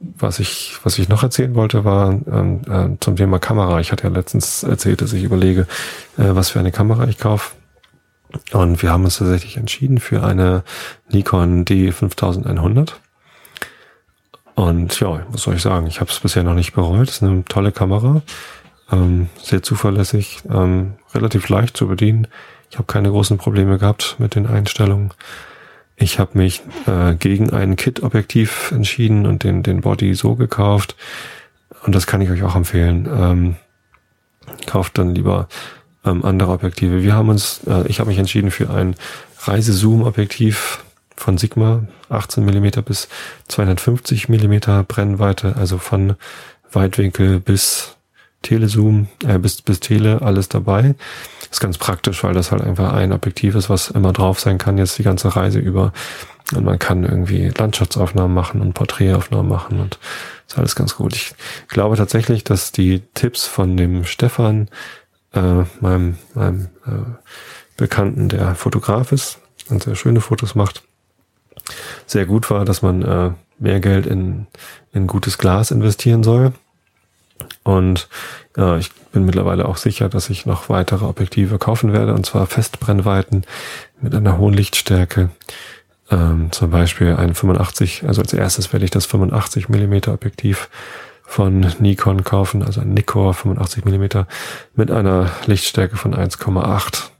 was 0.00 0.38
ich, 0.38 0.78
was 0.82 0.98
ich 0.98 1.08
noch 1.08 1.22
erzählen 1.22 1.54
wollte, 1.54 1.84
war 1.84 2.10
ähm, 2.10 2.60
äh, 2.68 2.96
zum 3.00 3.16
Thema 3.16 3.38
Kamera. 3.38 3.80
Ich 3.80 3.92
hatte 3.92 4.04
ja 4.04 4.10
letztens 4.10 4.62
erzählt, 4.62 5.02
dass 5.02 5.12
ich 5.12 5.24
überlege, 5.24 5.66
äh, 6.16 6.34
was 6.34 6.50
für 6.50 6.58
eine 6.58 6.72
Kamera 6.72 7.06
ich 7.06 7.18
kaufe. 7.18 7.52
Und 8.52 8.82
wir 8.82 8.92
haben 8.92 9.04
uns 9.04 9.18
tatsächlich 9.18 9.56
entschieden 9.56 9.98
für 9.98 10.22
eine 10.22 10.62
Nikon 11.10 11.64
D5100. 11.64 12.92
Und 14.54 15.00
ja, 15.00 15.26
was 15.30 15.42
soll 15.42 15.56
ich 15.56 15.62
sagen? 15.62 15.86
Ich 15.86 16.00
habe 16.00 16.10
es 16.10 16.20
bisher 16.20 16.44
noch 16.44 16.54
nicht 16.54 16.74
bereut. 16.74 17.08
Es 17.08 17.16
ist 17.16 17.22
eine 17.22 17.44
tolle 17.44 17.72
Kamera, 17.72 18.22
ähm, 18.92 19.28
sehr 19.42 19.62
zuverlässig, 19.62 20.40
ähm, 20.50 20.94
relativ 21.14 21.48
leicht 21.48 21.76
zu 21.76 21.88
bedienen. 21.88 22.26
Ich 22.70 22.76
habe 22.76 22.86
keine 22.86 23.10
großen 23.10 23.38
Probleme 23.38 23.78
gehabt 23.78 24.16
mit 24.18 24.34
den 24.34 24.46
Einstellungen. 24.46 25.12
Ich 25.96 26.18
habe 26.18 26.38
mich 26.38 26.62
äh, 26.86 27.14
gegen 27.14 27.50
ein 27.50 27.76
Kit-Objektiv 27.76 28.72
entschieden 28.72 29.26
und 29.26 29.44
den, 29.44 29.62
den 29.62 29.82
Body 29.82 30.14
so 30.14 30.34
gekauft. 30.34 30.96
Und 31.84 31.94
das 31.94 32.06
kann 32.06 32.20
ich 32.20 32.30
euch 32.30 32.42
auch 32.42 32.56
empfehlen. 32.56 33.08
Ähm, 33.12 33.56
kauft 34.66 34.98
dann 34.98 35.14
lieber 35.14 35.48
ähm, 36.04 36.24
andere 36.24 36.52
Objektive. 36.52 37.02
Wir 37.02 37.14
haben 37.14 37.28
uns, 37.28 37.60
äh, 37.66 37.86
ich 37.86 38.00
habe 38.00 38.08
mich 38.08 38.18
entschieden 38.18 38.50
für 38.50 38.70
ein 38.70 38.94
Reisezoom-Objektiv 39.40 40.84
von 41.16 41.36
Sigma, 41.36 41.86
18 42.08 42.44
mm 42.44 42.82
bis 42.84 43.08
250 43.48 44.28
mm 44.28 44.84
Brennweite, 44.88 45.56
also 45.56 45.78
von 45.78 46.14
Weitwinkel 46.72 47.40
bis 47.40 47.96
Telezoom, 48.42 49.08
äh, 49.26 49.38
bis, 49.38 49.60
bis 49.62 49.80
Tele, 49.80 50.22
alles 50.22 50.48
dabei. 50.48 50.94
ist 51.50 51.60
ganz 51.60 51.78
praktisch, 51.78 52.24
weil 52.24 52.34
das 52.34 52.52
halt 52.52 52.62
einfach 52.62 52.92
ein 52.92 53.12
Objektiv 53.12 53.54
ist, 53.54 53.68
was 53.68 53.90
immer 53.90 54.12
drauf 54.12 54.40
sein 54.40 54.58
kann, 54.58 54.78
jetzt 54.78 54.98
die 54.98 55.02
ganze 55.02 55.36
Reise 55.36 55.58
über. 55.58 55.92
Und 56.54 56.64
man 56.64 56.78
kann 56.78 57.04
irgendwie 57.04 57.48
Landschaftsaufnahmen 57.48 58.34
machen 58.34 58.60
und 58.60 58.72
Porträtaufnahmen 58.72 59.48
machen 59.48 59.80
und 59.80 59.98
ist 60.48 60.58
alles 60.58 60.74
ganz 60.74 60.96
gut. 60.96 61.14
Ich 61.14 61.34
glaube 61.68 61.96
tatsächlich, 61.96 62.42
dass 62.42 62.72
die 62.72 63.02
Tipps 63.14 63.46
von 63.46 63.76
dem 63.76 64.04
Stefan, 64.04 64.68
äh, 65.32 65.64
meinem, 65.80 66.16
meinem 66.34 66.68
äh, 66.86 66.90
Bekannten, 67.76 68.28
der 68.28 68.54
Fotograf 68.56 69.12
ist 69.12 69.38
und 69.68 69.82
sehr 69.82 69.94
schöne 69.94 70.20
Fotos 70.20 70.54
macht, 70.54 70.82
sehr 72.06 72.26
gut 72.26 72.50
war, 72.50 72.64
dass 72.64 72.82
man 72.82 73.02
äh, 73.02 73.30
mehr 73.58 73.80
Geld 73.80 74.06
in, 74.06 74.48
in 74.92 75.06
gutes 75.06 75.38
Glas 75.38 75.70
investieren 75.70 76.24
soll 76.24 76.52
und 77.62 78.08
ja, 78.56 78.76
ich 78.76 78.92
bin 79.12 79.24
mittlerweile 79.24 79.66
auch 79.66 79.76
sicher, 79.76 80.08
dass 80.08 80.30
ich 80.30 80.46
noch 80.46 80.68
weitere 80.68 81.04
Objektive 81.04 81.58
kaufen 81.58 81.92
werde, 81.92 82.14
und 82.14 82.26
zwar 82.26 82.46
Festbrennweiten 82.46 83.44
mit 84.00 84.14
einer 84.14 84.38
hohen 84.38 84.54
Lichtstärke. 84.54 85.30
Ähm, 86.10 86.50
zum 86.50 86.70
Beispiel 86.70 87.14
ein 87.14 87.34
85, 87.34 88.04
also 88.06 88.20
als 88.22 88.32
erstes 88.32 88.72
werde 88.72 88.84
ich 88.84 88.90
das 88.90 89.06
85 89.06 89.68
Millimeter 89.68 90.12
Objektiv 90.12 90.68
von 91.22 91.60
Nikon 91.78 92.24
kaufen, 92.24 92.64
also 92.64 92.80
ein 92.80 92.92
Nikkor 92.92 93.34
85 93.34 93.84
Millimeter 93.84 94.26
mit 94.74 94.90
einer 94.90 95.30
Lichtstärke 95.46 95.96
von 95.96 96.12
1,8. 96.12 97.10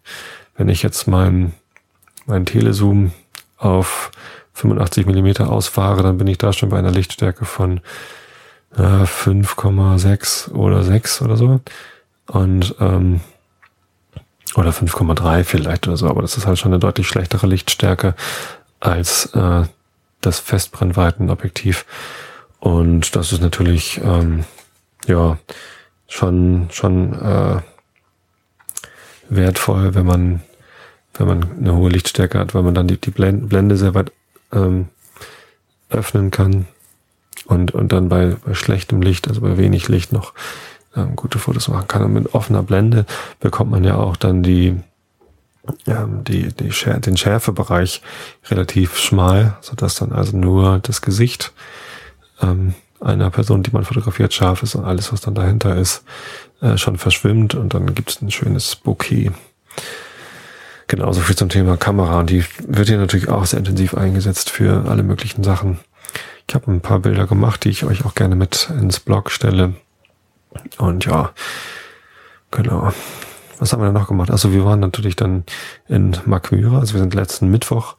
Wenn 0.56 0.68
ich 0.68 0.82
jetzt 0.82 1.06
mein, 1.06 1.52
mein 2.26 2.44
Telezoom 2.44 3.12
auf 3.56 4.10
85 4.54 5.06
Millimeter 5.06 5.50
ausfahre, 5.50 6.02
dann 6.02 6.18
bin 6.18 6.26
ich 6.26 6.38
da 6.38 6.52
schon 6.52 6.70
bei 6.70 6.78
einer 6.78 6.90
Lichtstärke 6.90 7.44
von 7.44 7.80
5,6 8.76 10.52
oder 10.52 10.82
6 10.82 11.22
oder 11.22 11.36
so. 11.36 11.60
Und 12.26 12.74
ähm, 12.80 13.20
oder 14.56 14.70
5,3 14.70 15.44
vielleicht 15.44 15.86
oder 15.86 15.96
so, 15.96 16.08
aber 16.08 16.22
das 16.22 16.36
ist 16.36 16.46
halt 16.46 16.58
schon 16.58 16.72
eine 16.72 16.80
deutlich 16.80 17.06
schlechtere 17.06 17.46
Lichtstärke 17.46 18.14
als 18.80 19.26
äh, 19.34 19.64
das 20.20 20.40
Festbrennweitenobjektiv. 20.40 21.86
Und 22.58 23.14
das 23.16 23.32
ist 23.32 23.42
natürlich 23.42 24.00
ähm, 24.02 24.44
ja 25.06 25.38
schon 26.08 26.68
schon 26.72 27.14
äh, 27.14 27.60
wertvoll, 29.28 29.94
wenn 29.94 30.06
man 30.06 30.42
wenn 31.14 31.26
man 31.26 31.58
eine 31.58 31.74
hohe 31.74 31.90
Lichtstärke 31.90 32.38
hat, 32.38 32.54
weil 32.54 32.62
man 32.62 32.74
dann 32.74 32.88
die, 32.88 33.00
die 33.00 33.10
Blende 33.10 33.76
sehr 33.76 33.94
weit 33.94 34.12
ähm, 34.52 34.88
öffnen 35.90 36.30
kann 36.30 36.66
und, 37.46 37.72
und 37.72 37.92
dann 37.92 38.08
bei, 38.08 38.37
bei 38.44 38.54
schlechtem 38.54 39.02
Licht, 39.02 39.28
also 39.28 39.40
bei 39.40 39.56
wenig 39.56 39.88
Licht 39.88 40.12
noch 40.12 40.32
ähm, 40.96 41.16
gute 41.16 41.38
Fotos 41.38 41.68
machen 41.68 41.88
kann. 41.88 42.02
Und 42.02 42.12
mit 42.12 42.34
offener 42.34 42.62
Blende 42.62 43.06
bekommt 43.38 43.70
man 43.70 43.84
ja 43.84 43.96
auch 43.96 44.16
dann 44.16 44.42
die, 44.42 44.76
ähm, 45.87 46.25
die, 46.25 46.49
die 46.49 46.72
Schär, 46.72 46.99
den 46.99 47.16
Schärfebereich 47.16 48.02
relativ 48.49 48.99
schmal, 48.99 49.56
sodass 49.60 49.96
dann 49.96 50.12
also 50.12 50.37
nur 50.37 50.78
das 50.80 51.02
Gesicht 51.02 51.52
ähm, 52.42 52.75
einer 53.00 53.30
Person, 53.30 53.62
die 53.62 53.70
man 53.70 53.84
fotografiert, 53.84 54.34
scharf 54.34 54.62
ist 54.62 54.75
und 54.75 54.84
alles, 54.84 55.12
was 55.12 55.20
dann 55.20 55.34
dahinter 55.34 55.76
ist, 55.76 56.04
äh, 56.60 56.76
schon 56.76 56.99
verschwimmt 56.99 57.54
und 57.54 57.72
dann 57.72 57.94
gibt 57.94 58.10
es 58.10 58.20
ein 58.20 58.30
schönes 58.30 58.76
Bouquet. 58.76 59.30
Genauso 60.87 61.20
viel 61.20 61.37
zum 61.37 61.49
Thema 61.49 61.76
Kamera. 61.76 62.18
Und 62.18 62.30
die 62.30 62.44
wird 62.66 62.88
hier 62.88 62.99
natürlich 62.99 63.28
auch 63.28 63.46
sehr 63.46 63.60
intensiv 63.60 63.94
eingesetzt 63.94 64.50
für 64.50 64.87
alle 64.88 65.04
möglichen 65.04 65.44
Sachen. 65.44 65.78
Ich 66.50 66.54
habe 66.57 66.69
ein 66.73 66.80
paar 66.80 66.99
Bilder 66.99 67.28
gemacht, 67.28 67.62
die 67.62 67.69
ich 67.69 67.85
euch 67.85 68.04
auch 68.04 68.16
gerne 68.16 68.35
mit 68.35 68.71
ins 68.71 68.99
Blog 68.99 69.30
stelle. 69.30 69.75
Und 70.78 71.07
ja, 71.07 71.30
genau. 72.50 72.92
Was 73.61 73.73
haben 73.73 73.80
wir 73.80 73.87
denn 73.87 73.95
noch 73.95 74.09
gemacht? 74.09 74.33
Also 74.33 74.52
wir 74.52 74.64
waren 74.64 74.80
natürlich 74.80 75.14
dann 75.14 75.45
in 75.87 76.16
Markmyra. 76.26 76.80
Also 76.80 76.95
wir 76.95 77.02
sind 77.02 77.14
letzten 77.14 77.52
Mittwoch 77.52 77.95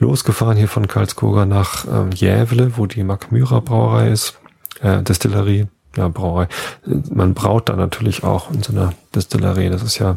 losgefahren 0.00 0.56
hier 0.56 0.66
von 0.66 0.88
Karlskoga 0.88 1.46
nach 1.46 1.86
ähm, 1.86 2.10
Jävle, 2.10 2.76
wo 2.76 2.86
die 2.86 3.04
Markmyra 3.04 3.60
Brauerei 3.60 4.10
ist. 4.10 4.40
Äh, 4.80 5.04
Destillerie, 5.04 5.68
ja, 5.96 6.08
Brauerei. 6.08 6.48
Man 6.84 7.32
braut 7.32 7.68
da 7.68 7.76
natürlich 7.76 8.24
auch 8.24 8.50
in 8.50 8.64
so 8.64 8.72
einer 8.72 8.92
Destillerie. 9.14 9.70
Das 9.70 9.84
ist 9.84 10.00
ja, 10.00 10.16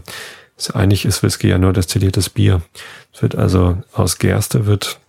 ist, 0.57 0.75
eigentlich 0.75 1.05
ist 1.05 1.21
Whisky 1.21 1.49
ja 1.49 1.59
nur 1.59 1.73
destilliertes 1.73 2.31
Bier. 2.31 2.63
Es 3.13 3.21
wird 3.21 3.35
also 3.35 3.77
aus 3.93 4.17
Gerste 4.17 4.65
wird 4.65 4.99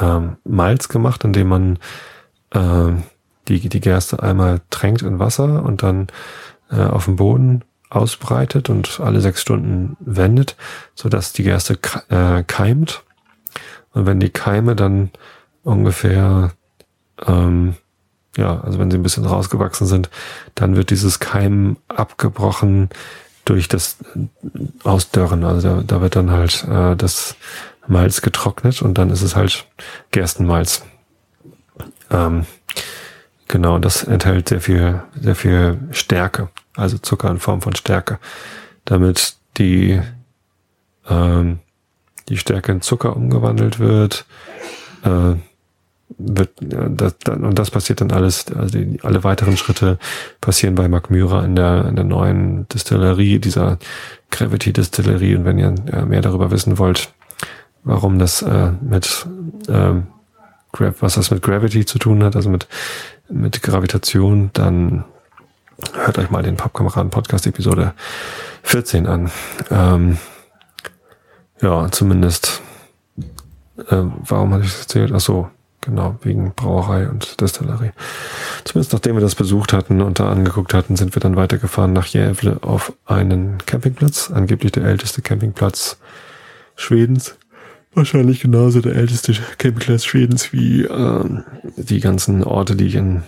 ähm, 0.00 0.36
Malz 0.44 0.88
gemacht, 0.88 1.24
indem 1.24 1.48
man 1.48 1.78
äh, 2.50 2.92
die, 3.48 3.68
die 3.68 3.80
Gerste 3.80 4.22
einmal 4.22 4.60
tränkt 4.70 5.02
in 5.02 5.18
Wasser 5.18 5.62
und 5.64 5.82
dann 5.82 6.08
äh, 6.70 6.82
auf 6.82 7.06
dem 7.06 7.16
Boden 7.16 7.64
ausbreitet 7.90 8.70
und 8.70 9.00
alle 9.00 9.20
sechs 9.20 9.40
Stunden 9.40 9.96
wendet, 10.00 10.56
so 10.94 11.08
dass 11.08 11.32
die 11.32 11.42
Gerste 11.42 11.78
äh, 12.08 12.44
keimt. 12.44 13.02
Und 13.92 14.06
wenn 14.06 14.20
die 14.20 14.30
Keime 14.30 14.76
dann 14.76 15.10
ungefähr, 15.64 16.52
ähm, 17.26 17.74
ja, 18.36 18.60
also 18.60 18.78
wenn 18.78 18.90
sie 18.90 18.98
ein 18.98 19.02
bisschen 19.02 19.26
rausgewachsen 19.26 19.88
sind, 19.88 20.08
dann 20.54 20.76
wird 20.76 20.90
dieses 20.90 21.18
Keim 21.18 21.76
abgebrochen 21.88 22.90
durch 23.44 23.68
das 23.68 23.98
Ausdörren. 24.84 25.44
Also 25.44 25.76
da, 25.76 25.82
da 25.82 26.00
wird 26.00 26.16
dann 26.16 26.30
halt 26.30 26.64
äh, 26.64 26.96
das 26.96 27.36
Malz 27.86 28.22
getrocknet 28.22 28.82
und 28.82 28.94
dann 28.98 29.10
ist 29.10 29.22
es 29.22 29.36
halt 29.36 29.66
Gerstenmalz. 30.10 30.84
Ähm, 32.10 32.46
genau, 33.48 33.78
das 33.78 34.04
enthält 34.04 34.48
sehr 34.48 34.60
viel, 34.60 35.02
sehr 35.20 35.34
viel 35.34 35.80
Stärke, 35.90 36.48
also 36.76 36.98
Zucker 36.98 37.30
in 37.30 37.38
Form 37.38 37.62
von 37.62 37.74
Stärke, 37.74 38.18
damit 38.84 39.36
die, 39.58 40.00
ähm, 41.08 41.60
die 42.28 42.36
Stärke 42.36 42.72
in 42.72 42.82
Zucker 42.82 43.16
umgewandelt 43.16 43.78
wird. 43.78 44.24
Äh, 45.02 45.34
wird 46.18 46.50
das, 46.60 47.14
und 47.28 47.58
das 47.58 47.70
passiert 47.70 48.00
dann 48.00 48.10
alles, 48.10 48.46
also 48.52 48.78
die, 48.78 48.98
alle 49.02 49.24
weiteren 49.24 49.56
Schritte 49.56 49.98
passieren 50.40 50.74
bei 50.74 50.88
Macmyra 50.88 51.44
in 51.44 51.56
der, 51.56 51.86
in 51.86 51.96
der 51.96 52.04
neuen 52.04 52.68
Distillerie, 52.68 53.38
dieser 53.38 53.78
Gravity 54.30 54.72
Distillerie. 54.72 55.36
Und 55.36 55.44
wenn 55.44 55.58
ihr 55.58 55.74
mehr 56.04 56.20
darüber 56.20 56.50
wissen 56.50 56.78
wollt, 56.78 57.12
warum 57.84 58.18
das 58.18 58.42
äh, 58.42 58.72
mit 58.80 59.26
ähm, 59.68 60.08
was 60.72 61.14
das 61.14 61.32
mit 61.32 61.42
Gravity 61.42 61.84
zu 61.84 61.98
tun 61.98 62.22
hat, 62.22 62.36
also 62.36 62.48
mit 62.48 62.68
mit 63.30 63.62
Gravitation, 63.62 64.50
dann 64.52 65.04
hört 65.94 66.18
euch 66.18 66.30
mal 66.30 66.42
den 66.42 66.56
Pappkameraden 66.56 67.10
Podcast 67.10 67.46
Episode 67.46 67.94
14 68.62 69.06
an. 69.06 69.30
Ähm, 69.70 70.18
ja, 71.60 71.90
zumindest. 71.90 72.62
Äh, 73.88 74.04
warum 74.28 74.52
hatte 74.52 74.64
ich 74.64 74.72
das 74.72 74.82
erzählt? 74.82 75.12
Ach 75.14 75.20
so, 75.20 75.50
genau, 75.80 76.16
wegen 76.22 76.52
Brauerei 76.54 77.08
und 77.08 77.40
Destillerie. 77.40 77.92
Zumindest 78.64 78.92
nachdem 78.92 79.16
wir 79.16 79.20
das 79.20 79.34
besucht 79.34 79.72
hatten 79.72 80.00
und 80.00 80.18
da 80.18 80.30
angeguckt 80.30 80.74
hatten, 80.74 80.96
sind 80.96 81.14
wir 81.14 81.20
dann 81.20 81.36
weitergefahren 81.36 81.92
nach 81.92 82.10
Gävle 82.10 82.58
auf 82.62 82.92
einen 83.06 83.58
Campingplatz, 83.66 84.30
angeblich 84.30 84.72
der 84.72 84.84
älteste 84.84 85.22
Campingplatz 85.22 85.98
Schwedens 86.76 87.36
wahrscheinlich 87.94 88.40
genauso 88.40 88.80
der 88.80 88.94
älteste 88.94 89.34
Campingplatz 89.58 90.04
Schwedens 90.04 90.52
wie 90.52 90.82
ähm, 90.82 91.44
die 91.76 92.00
ganzen 92.00 92.44
Orte, 92.44 92.76
die 92.76 92.86
ich 92.86 92.94
in, 92.94 93.22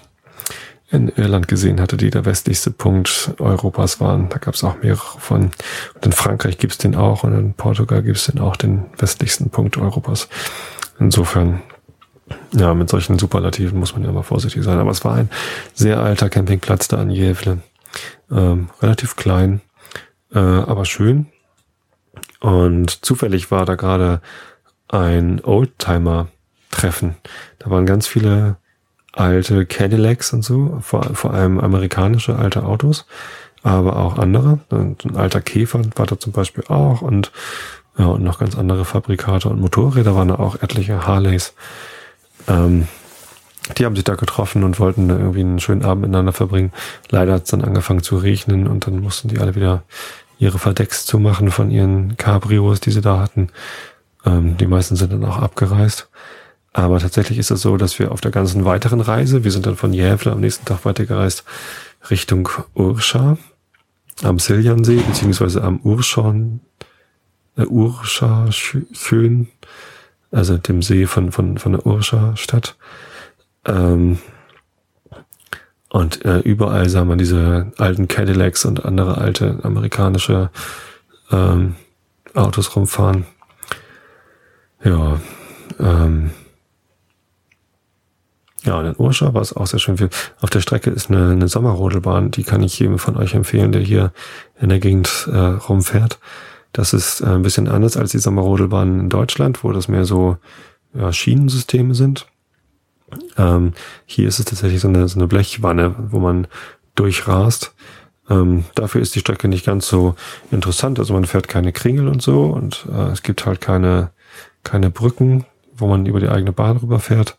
in 0.91 1.09
Irland 1.09 1.49
gesehen 1.49 1.81
hatte, 1.81 1.97
die 1.97 2.11
der 2.11 2.25
westlichste 2.25 2.71
Punkt 2.71 3.35
Europas 3.39 4.01
waren. 4.01 4.29
Da 4.29 4.39
gab 4.39 4.55
es 4.55 4.65
auch 4.65 4.77
mehrere 4.83 5.19
von. 5.19 5.51
Und 5.95 6.07
in 6.07 6.13
Frankreich 6.13 6.59
gibt 6.59 6.73
es 6.73 6.79
den 6.79 6.95
auch 6.95 7.25
und 7.25 7.35
in 7.35 7.55
Portugal 7.55 8.03
gibt 8.03 8.19
es 8.19 8.27
den 8.27 8.39
auch, 8.39 8.57
den 8.57 8.85
westlichsten 8.99 9.51
Punkt 9.51 9.77
Europas. 9.77 10.29
Insofern, 10.99 11.63
ja, 12.53 12.75
mit 12.75 12.89
solchen 12.89 13.19
Superlativen 13.19 13.79
muss 13.79 13.95
man 13.95 14.05
ja 14.05 14.11
immer 14.11 14.23
vorsichtig 14.23 14.63
sein. 14.63 14.79
Aber 14.79 14.91
es 14.91 15.05
war 15.05 15.15
ein 15.15 15.31
sehr 15.75 16.01
alter 16.01 16.29
Campingplatz 16.29 16.89
da 16.89 16.99
an 16.99 17.11
Jävle. 17.11 17.59
Ähm, 18.31 18.71
relativ 18.81 19.17
klein, 19.17 19.61
äh, 20.33 20.39
aber 20.39 20.85
schön. 20.85 21.27
Und 22.41 23.05
zufällig 23.05 23.51
war 23.51 23.67
da 23.67 23.75
gerade 23.75 24.21
ein 24.89 25.41
Oldtimer-Treffen. 25.43 27.17
Da 27.59 27.71
waren 27.71 27.87
ganz 27.87 28.07
viele 28.07 28.57
alte 29.13 29.67
Cadillacs 29.67 30.33
und 30.33 30.43
so, 30.43 30.79
vor, 30.81 31.15
vor 31.15 31.35
allem 31.35 31.61
amerikanische 31.61 32.37
alte 32.37 32.65
Autos, 32.65 33.07
aber 33.63 33.97
auch 33.97 34.19
andere. 34.19 34.61
Und 34.71 35.05
ein 35.05 35.17
alter 35.17 35.41
Käfer 35.41 35.83
war 35.97 36.07
da 36.07 36.19
zum 36.19 36.33
Beispiel 36.33 36.65
auch 36.69 37.03
und 37.03 37.31
ja, 37.99 38.07
und 38.07 38.23
noch 38.23 38.39
ganz 38.39 38.57
andere 38.57 38.87
Fabrikate 38.87 39.49
und 39.51 39.61
Motorräder 39.61 40.17
waren 40.17 40.29
da 40.29 40.37
auch 40.37 40.57
etliche 40.63 41.07
Harleys. 41.07 41.55
Ähm, 42.49 42.89
die 43.79 43.85
haben 43.85 43.95
sich 43.95 44.05
da 44.05 44.15
getroffen 44.15 44.65
und 44.65 44.81
wollten 44.81 45.09
irgendwie 45.09 45.41
einen 45.41 45.61
schönen 45.61 45.85
Abend 45.85 46.03
miteinander 46.03 46.33
verbringen. 46.33 46.73
Leider 47.11 47.35
hat 47.35 47.45
es 47.45 47.51
dann 47.51 47.63
angefangen 47.63 48.03
zu 48.03 48.17
regnen 48.17 48.67
und 48.67 48.87
dann 48.87 49.01
mussten 49.01 49.29
die 49.29 49.39
alle 49.39 49.55
wieder 49.55 49.85
ihre 50.39 50.59
Verdecks 50.59 51.07
zumachen 51.07 51.51
von 51.51 51.71
ihren 51.71 52.17
Cabrios, 52.17 52.81
die 52.81 52.91
sie 52.91 53.01
da 53.01 53.21
hatten. 53.21 53.49
Ähm, 54.27 54.57
die 54.57 54.67
meisten 54.67 54.97
sind 54.97 55.13
dann 55.13 55.25
auch 55.25 55.39
abgereist. 55.39 56.09
Aber 56.73 56.99
tatsächlich 56.99 57.39
ist 57.39 57.51
es 57.51 57.61
so, 57.61 57.77
dass 57.77 57.99
wir 57.99 58.13
auf 58.13 58.21
der 58.21 58.31
ganzen 58.31 58.65
weiteren 58.65 59.01
Reise, 59.01 59.45
wir 59.45 59.51
sind 59.51 59.67
dann 59.67 59.77
von 59.77 59.93
Jävle 59.93 60.33
am 60.33 60.41
nächsten 60.41 60.65
Tag 60.65 60.85
weitergereist 60.85 61.45
Richtung 62.11 62.49
Urscha 62.75 63.37
am 64.23 64.39
Siljansee, 64.39 65.01
beziehungsweise 65.07 65.63
am 65.63 65.81
Urschorn, 65.81 66.61
äh, 67.57 67.65
Urscha 67.65 68.51
schön, 68.51 69.49
also 70.33 70.57
dem 70.57 70.83
See 70.83 71.07
von, 71.07 71.31
von, 71.31 71.59
von 71.59 71.73
der 71.73 71.87
Urscha 71.87 72.37
Stadt. 72.37 72.77
Ähm, 73.67 74.19
und 75.91 76.25
äh, 76.25 76.39
überall 76.39 76.89
sah 76.89 77.05
man 77.05 77.19
diese 77.19 77.71
alten 77.77 78.09
Cadillacs 78.09 78.65
und 78.65 78.85
andere 78.85 79.19
alte 79.19 79.59
amerikanische 79.63 80.51
ähm, 81.31 81.77
Autos 82.35 82.75
rumfahren. 82.75 83.27
Ja, 84.83 85.21
ähm, 85.79 86.31
ja, 88.65 88.79
und 88.79 88.87
in 88.87 88.95
Urscha 88.97 89.35
war 89.35 89.43
es 89.43 89.55
auch 89.55 89.67
sehr 89.67 89.81
schön 89.81 89.99
viel. 89.99 90.09
Auf 90.41 90.51
der 90.51 90.61
Strecke 90.61 90.91
ist 90.91 91.11
eine, 91.11 91.31
eine 91.31 91.49
Sommerrodelbahn, 91.49 92.31
die 92.31 92.45
kann 92.45 92.63
ich 92.63 92.79
jedem 92.79 92.99
von 92.99 93.17
euch 93.17 93.35
empfehlen, 93.35 93.73
der 93.73 93.81
hier 93.81 94.13
in 94.61 94.69
der 94.69 94.79
Gegend 94.79 95.29
äh, 95.31 95.37
rumfährt. 95.37 96.19
Das 96.73 96.93
ist 96.93 97.21
äh, 97.21 97.27
ein 97.27 97.43
bisschen 97.43 97.69
anders 97.69 97.97
als 97.97 98.13
die 98.13 98.19
Sommerrodelbahnen 98.19 99.01
in 99.01 99.09
Deutschland, 99.09 99.63
wo 99.65 99.73
das 99.73 99.89
mehr 99.89 100.05
so 100.05 100.37
ja, 100.95 101.13
Schienensysteme 101.13 101.95
sind. 101.95 102.27
Ähm, 103.37 103.73
hier 104.07 104.29
ist 104.29 104.39
es 104.39 104.47
tatsächlich 104.47 104.81
so 104.81 104.89
eine, 104.89 105.07
so 105.09 105.19
eine 105.19 105.29
Blechwanne, 105.29 105.95
wo 106.11 106.19
man 106.19 106.47
durchrast. 106.95 107.75
Ähm, 108.31 108.65
dafür 108.75 109.03
ist 109.03 109.15
die 109.15 109.21
Strecke 109.21 109.49
nicht 109.49 109.67
ganz 109.67 109.87
so 109.87 110.15
interessant. 110.51 110.99
Also 110.99 111.13
man 111.13 111.27
fährt 111.27 111.49
keine 111.49 111.73
Kringel 111.73 112.09
und 112.09 112.23
so 112.23 112.45
und 112.45 112.87
äh, 112.91 113.11
es 113.11 113.23
gibt 113.23 113.45
halt 113.45 113.61
keine 113.61 114.11
keine 114.65 114.91
Brücken, 114.91 115.45
wo 115.75 115.87
man 115.87 116.07
über 116.07 116.21
die 116.21 116.29
eigene 116.29 116.53
Bahn 116.53 116.77
rüberfährt, 116.77 117.37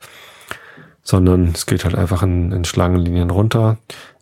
sondern 1.03 1.51
es 1.53 1.65
geht 1.65 1.85
halt 1.85 1.95
einfach 1.95 2.23
in, 2.23 2.51
in 2.51 2.65
Schlangenlinien 2.65 3.29
runter, 3.29 3.77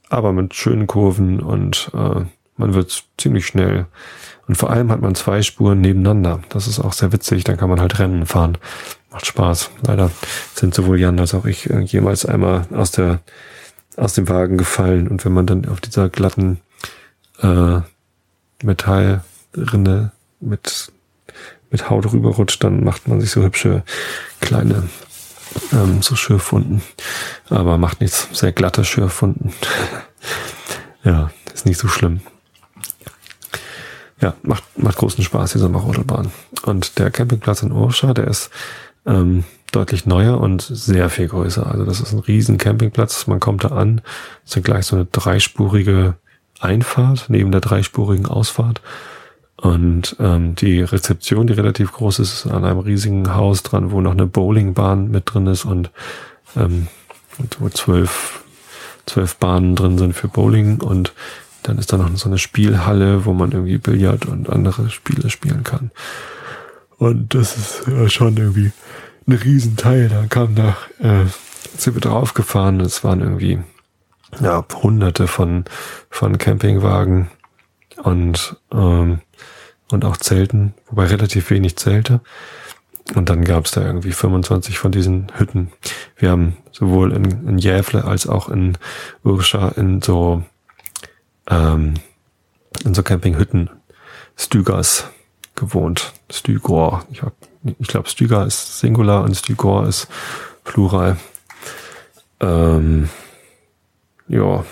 aber 0.10 0.34
mit 0.34 0.54
schönen 0.56 0.88
Kurven 0.88 1.40
und 1.40 1.92
äh, 1.94 2.26
man 2.58 2.74
wird 2.74 3.04
ziemlich 3.18 3.46
schnell. 3.46 3.88
Und 4.48 4.56
vor 4.56 4.70
allem 4.70 4.92
hat 4.92 5.02
man 5.02 5.16
zwei 5.16 5.42
Spuren 5.42 5.82
nebeneinander. 5.82 6.42
Das 6.50 6.68
ist 6.68 6.80
auch 6.80 6.94
sehr 6.94 7.12
witzig. 7.12 7.44
Dann 7.44 7.58
kann 7.58 7.70
man 7.70 7.80
halt 7.80 8.00
Rennen 8.00 8.26
fahren. 8.26 8.58
Macht 9.12 9.26
Spaß. 9.26 9.72
Leider 9.86 10.12
sind 10.54 10.74
sowohl 10.74 11.00
Jan 11.00 11.20
als 11.20 11.34
auch 11.34 11.46
ich 11.46 11.70
äh, 11.70 11.80
jemals 11.82 12.26
einmal 12.26 12.66
aus 12.74 12.92
der 12.92 13.20
aus 13.98 14.14
dem 14.14 14.30
Wagen 14.30 14.58
gefallen. 14.58 15.08
Und 15.08 15.26
wenn 15.26 15.34
man 15.34 15.46
dann 15.46 15.68
auf 15.68 15.82
dieser 15.82 16.10
glatten 16.10 16.60
äh, 17.42 17.80
Metallrinne 18.64 20.12
mit 20.40 20.92
mit 21.70 21.90
Haut 21.90 22.12
rüberrutscht, 22.12 22.64
dann 22.64 22.84
macht 22.84 23.08
man 23.08 23.22
sich 23.22 23.32
so 23.32 23.44
hübsche 23.44 23.84
kleine 24.42 24.84
ähm, 25.72 26.02
so 26.02 26.16
Schürfwunden. 26.16 26.82
Aber 27.50 27.78
macht 27.78 28.02
nichts. 28.02 28.28
Sehr 28.32 28.52
glatte 28.52 28.86
Schürfwunden. 28.86 29.54
ja, 31.04 31.32
ist 31.54 31.66
nicht 31.66 31.80
so 31.80 31.88
schlimm. 31.88 32.22
Ja, 34.22 34.36
macht, 34.44 34.64
macht 34.78 34.98
großen 34.98 35.24
Spaß, 35.24 35.54
diese 35.54 35.68
Marodelbahn. 35.68 36.32
Und 36.64 37.00
der 37.00 37.10
Campingplatz 37.10 37.64
in 37.64 37.72
Urscha, 37.72 38.14
der 38.14 38.28
ist 38.28 38.52
ähm, 39.06 39.44
deutlich 39.72 40.06
neuer 40.06 40.40
und 40.40 40.62
sehr 40.62 41.10
viel 41.10 41.28
größer. 41.28 41.66
Also 41.66 41.86
das 41.86 42.02
ist 42.02 42.14
ein 42.14 42.20
riesen 42.20 42.58
Campingplatz. 42.58 43.26
Man 43.28 43.40
kommt 43.40 43.64
da 43.64 43.70
an, 43.70 44.02
es 44.46 44.56
ist 44.56 44.64
gleich 44.64 44.86
so 44.86 44.96
eine 44.96 45.06
dreispurige 45.06 46.16
Einfahrt 46.60 47.26
neben 47.30 47.52
der 47.52 47.62
dreispurigen 47.62 48.28
Ausfahrt. 48.28 48.82
Und 49.58 50.16
ähm, 50.20 50.56
die 50.56 50.82
Rezeption, 50.82 51.48
die 51.48 51.54
relativ 51.54 51.92
groß 51.92 52.20
ist, 52.20 52.34
ist 52.34 52.52
an 52.52 52.66
einem 52.66 52.80
riesigen 52.80 53.36
Haus 53.36 53.64
dran, 53.64 53.92
wo 53.92 54.02
noch 54.02 54.12
eine 54.12 54.26
Bowlingbahn 54.28 55.10
mit 55.10 55.34
drin 55.34 55.48
ist 55.48 55.66
und 55.66 55.92
ähm, 56.56 56.88
wo 57.60 57.70
zwölf, 57.70 58.44
zwölf 59.06 59.36
Bahnen 59.38 59.76
drin 59.76 59.98
sind 59.98 60.14
für 60.14 60.28
Bowling 60.28 60.82
und 60.82 61.14
dann 61.64 61.78
ist 61.78 61.94
da 61.94 61.98
noch 61.98 62.16
so 62.18 62.30
eine 62.30 62.38
Spielhalle, 62.38 63.26
wo 63.26 63.34
man 63.34 63.52
irgendwie 63.52 63.78
Billard 63.78 64.26
und 64.26 64.50
andere 64.50 64.90
Spiele 64.90 65.30
spielen 65.30 65.64
kann. 65.64 65.92
Und 66.98 67.34
das 67.34 67.58
ist 67.58 67.84
ja 67.88 68.10
schon 68.10 68.38
irgendwie 68.38 68.72
ein 69.28 69.34
Riesenteil. 69.34 70.10
Da 70.10 70.26
kam 70.28 70.56
da, 70.56 70.78
äh, 71.00 71.26
sind 71.78 71.96
wir 71.96 72.02
draufgefahren. 72.02 72.80
Es 72.80 73.04
waren 73.04 73.22
irgendwie 73.22 73.60
ja, 74.40 74.64
hunderte 74.82 75.28
von, 75.28 75.66
von 76.10 76.38
Campingwagen 76.38 77.30
und, 78.04 78.56
ähm, 78.72 79.22
und 79.92 80.06
auch 80.06 80.18
Zelten, 80.18 80.74
wobei 80.90 81.06
relativ 81.06 81.50
wenig 81.50 81.76
Zelte. 81.76 82.22
Und 83.16 83.30
dann 83.30 83.44
gab 83.44 83.66
es 83.66 83.72
da 83.72 83.82
irgendwie 83.86 84.12
25 84.12 84.78
von 84.78 84.92
diesen 84.92 85.32
Hütten. 85.36 85.72
Wir 86.16 86.30
haben 86.30 86.58
sowohl 86.72 87.12
in, 87.12 87.48
in 87.48 87.58
Jäfle 87.58 88.06
als 88.06 88.28
auch 88.28 88.48
in 88.48 88.78
Urscha 89.24 89.70
in 89.70 90.02
so 90.02 90.44
ähm, 91.52 91.96
in 92.84 92.94
so 92.94 93.04
Campinghütten 93.04 93.70
Stügers 94.36 95.06
gewohnt. 95.56 96.14
Stügor. 96.32 97.06
Ich, 97.12 97.22
hab, 97.22 97.34
ich 97.64 97.88
glaube, 97.88 98.10
Stüger 98.10 98.46
ist 98.46 98.80
Singular 98.80 99.24
und 99.24 99.36
Stügor 99.36 99.88
ist 99.88 100.08
Plural. 100.64 101.18
Ähm, 102.40 103.10
ja. 104.28 104.66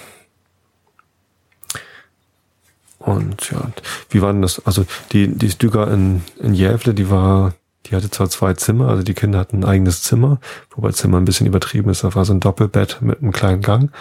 Und 2.99 3.51
ja, 3.51 3.71
wie 4.09 4.21
war 4.21 4.31
denn 4.33 4.41
das? 4.41 4.65
Also 4.65 4.85
die, 5.11 5.27
die 5.27 5.49
Stüger 5.49 5.89
in, 5.91 6.21
in 6.39 6.53
Jävle, 6.53 6.93
die 6.93 7.09
war, 7.09 7.53
die 7.85 7.95
hatte 7.95 8.09
zwar 8.09 8.29
zwei 8.29 8.53
Zimmer, 8.53 8.89
also 8.89 9.03
die 9.03 9.13
Kinder 9.13 9.39
hatten 9.39 9.59
ein 9.59 9.65
eigenes 9.65 10.03
Zimmer, 10.03 10.39
wobei 10.71 10.91
Zimmer 10.91 11.17
ein 11.17 11.25
bisschen 11.25 11.47
übertrieben 11.47 11.89
ist, 11.89 12.03
da 12.03 12.13
war 12.13 12.25
so 12.25 12.33
ein 12.33 12.41
Doppelbett 12.41 13.01
mit 13.01 13.21
einem 13.21 13.31
kleinen 13.31 13.61
Gang. 13.61 13.91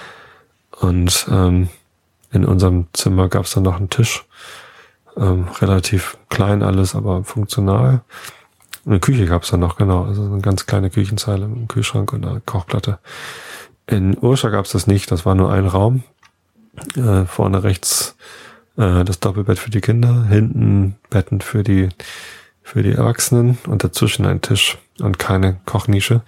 Und 0.81 1.27
ähm, 1.31 1.69
in 2.31 2.45
unserem 2.45 2.87
Zimmer 2.93 3.29
gab 3.29 3.45
es 3.45 3.53
dann 3.53 3.63
noch 3.63 3.77
einen 3.77 3.91
Tisch. 3.91 4.25
Ähm, 5.17 5.49
relativ 5.61 6.17
klein 6.29 6.63
alles, 6.63 6.95
aber 6.95 7.25
funktional. 7.25 8.03
Eine 8.87 9.01
Küche 9.01 9.27
gab 9.27 9.43
es 9.43 9.51
dann 9.51 9.61
noch, 9.61 9.77
genau. 9.77 10.05
Also 10.05 10.25
eine 10.25 10.41
ganz 10.41 10.67
kleine 10.67 10.91
Küchenzeile 10.91 11.49
mit 11.49 11.57
einem 11.57 11.69
Kühlschrank 11.69 12.13
und 12.13 12.27
einer 12.27 12.41
Kochplatte. 12.41 12.99
In 13.87 14.17
Urscha 14.21 14.51
gab 14.51 14.67
es 14.67 14.73
das 14.73 14.87
nicht, 14.87 15.11
das 15.11 15.27
war 15.27 15.35
nur 15.35 15.53
ein 15.53 15.67
Raum. 15.67 16.05
Äh, 16.95 17.25
vorne 17.25 17.65
rechts 17.65 18.17
äh, 18.77 19.05
das 19.05 19.19
Doppelbett 19.19 19.59
für 19.59 19.71
die 19.71 19.81
Kinder, 19.81 20.27
hinten 20.27 20.97
Betten 21.11 21.41
für 21.41 21.65
die 21.65 21.89
für 22.69 22.83
die 22.83 22.93
Erwachsenen 22.93 23.57
und 23.67 23.83
dazwischen 23.83 24.27
ein 24.27 24.43
Tisch 24.43 24.77
und 25.01 25.19
keine 25.19 25.59
Kochnische, 25.65 26.21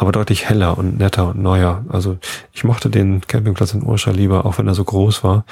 aber 0.00 0.12
deutlich 0.12 0.48
heller 0.48 0.78
und 0.78 0.98
netter 0.98 1.28
und 1.28 1.42
neuer. 1.42 1.84
Also 1.90 2.16
ich 2.54 2.64
mochte 2.64 2.88
den 2.88 3.20
Campingplatz 3.20 3.74
in 3.74 3.82
Urscha 3.82 4.12
lieber, 4.12 4.46
auch 4.46 4.56
wenn 4.56 4.66
er 4.66 4.74
so 4.74 4.82
groß 4.82 5.22
war. 5.22 5.44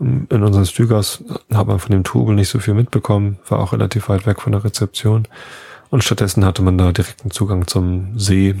In 0.00 0.26
unseren 0.28 0.66
Stügers 0.66 1.22
hat 1.52 1.68
man 1.68 1.78
von 1.78 1.92
dem 1.92 2.02
Trubel 2.02 2.34
nicht 2.34 2.48
so 2.48 2.58
viel 2.58 2.74
mitbekommen, 2.74 3.38
war 3.48 3.60
auch 3.60 3.72
relativ 3.72 4.08
weit 4.08 4.26
weg 4.26 4.42
von 4.42 4.50
der 4.50 4.64
Rezeption. 4.64 5.28
Und 5.90 6.02
stattdessen 6.02 6.44
hatte 6.44 6.60
man 6.60 6.76
da 6.76 6.90
direkten 6.90 7.30
Zugang 7.30 7.68
zum 7.68 8.18
See. 8.18 8.56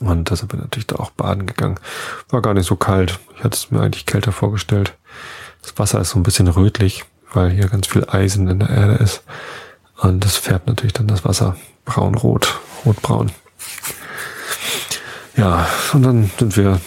Und 0.00 0.30
da 0.30 0.36
sind 0.36 0.52
wir 0.52 0.60
natürlich 0.60 0.88
da 0.88 0.96
auch 0.96 1.10
baden 1.10 1.46
gegangen. 1.46 1.80
War 2.28 2.42
gar 2.42 2.52
nicht 2.52 2.66
so 2.66 2.76
kalt. 2.76 3.18
Ich 3.38 3.44
hatte 3.44 3.56
es 3.56 3.70
mir 3.70 3.80
eigentlich 3.80 4.04
kälter 4.04 4.32
vorgestellt. 4.32 4.92
Das 5.62 5.78
Wasser 5.78 6.02
ist 6.02 6.10
so 6.10 6.18
ein 6.18 6.22
bisschen 6.22 6.48
rötlich, 6.48 7.06
weil 7.32 7.48
hier 7.48 7.68
ganz 7.68 7.86
viel 7.86 8.04
Eisen 8.06 8.46
in 8.48 8.58
der 8.58 8.68
Erde 8.68 9.02
ist. 9.02 9.22
Und 9.96 10.22
das 10.22 10.36
färbt 10.36 10.66
natürlich 10.66 10.92
dann 10.92 11.06
das 11.06 11.24
Wasser 11.24 11.56
braun-rot, 11.86 12.60
rot-braun. 12.84 13.30
Ja, 15.38 15.68
und 15.92 16.02
dann 16.02 16.30
sind 16.36 16.56
wir, 16.56 16.80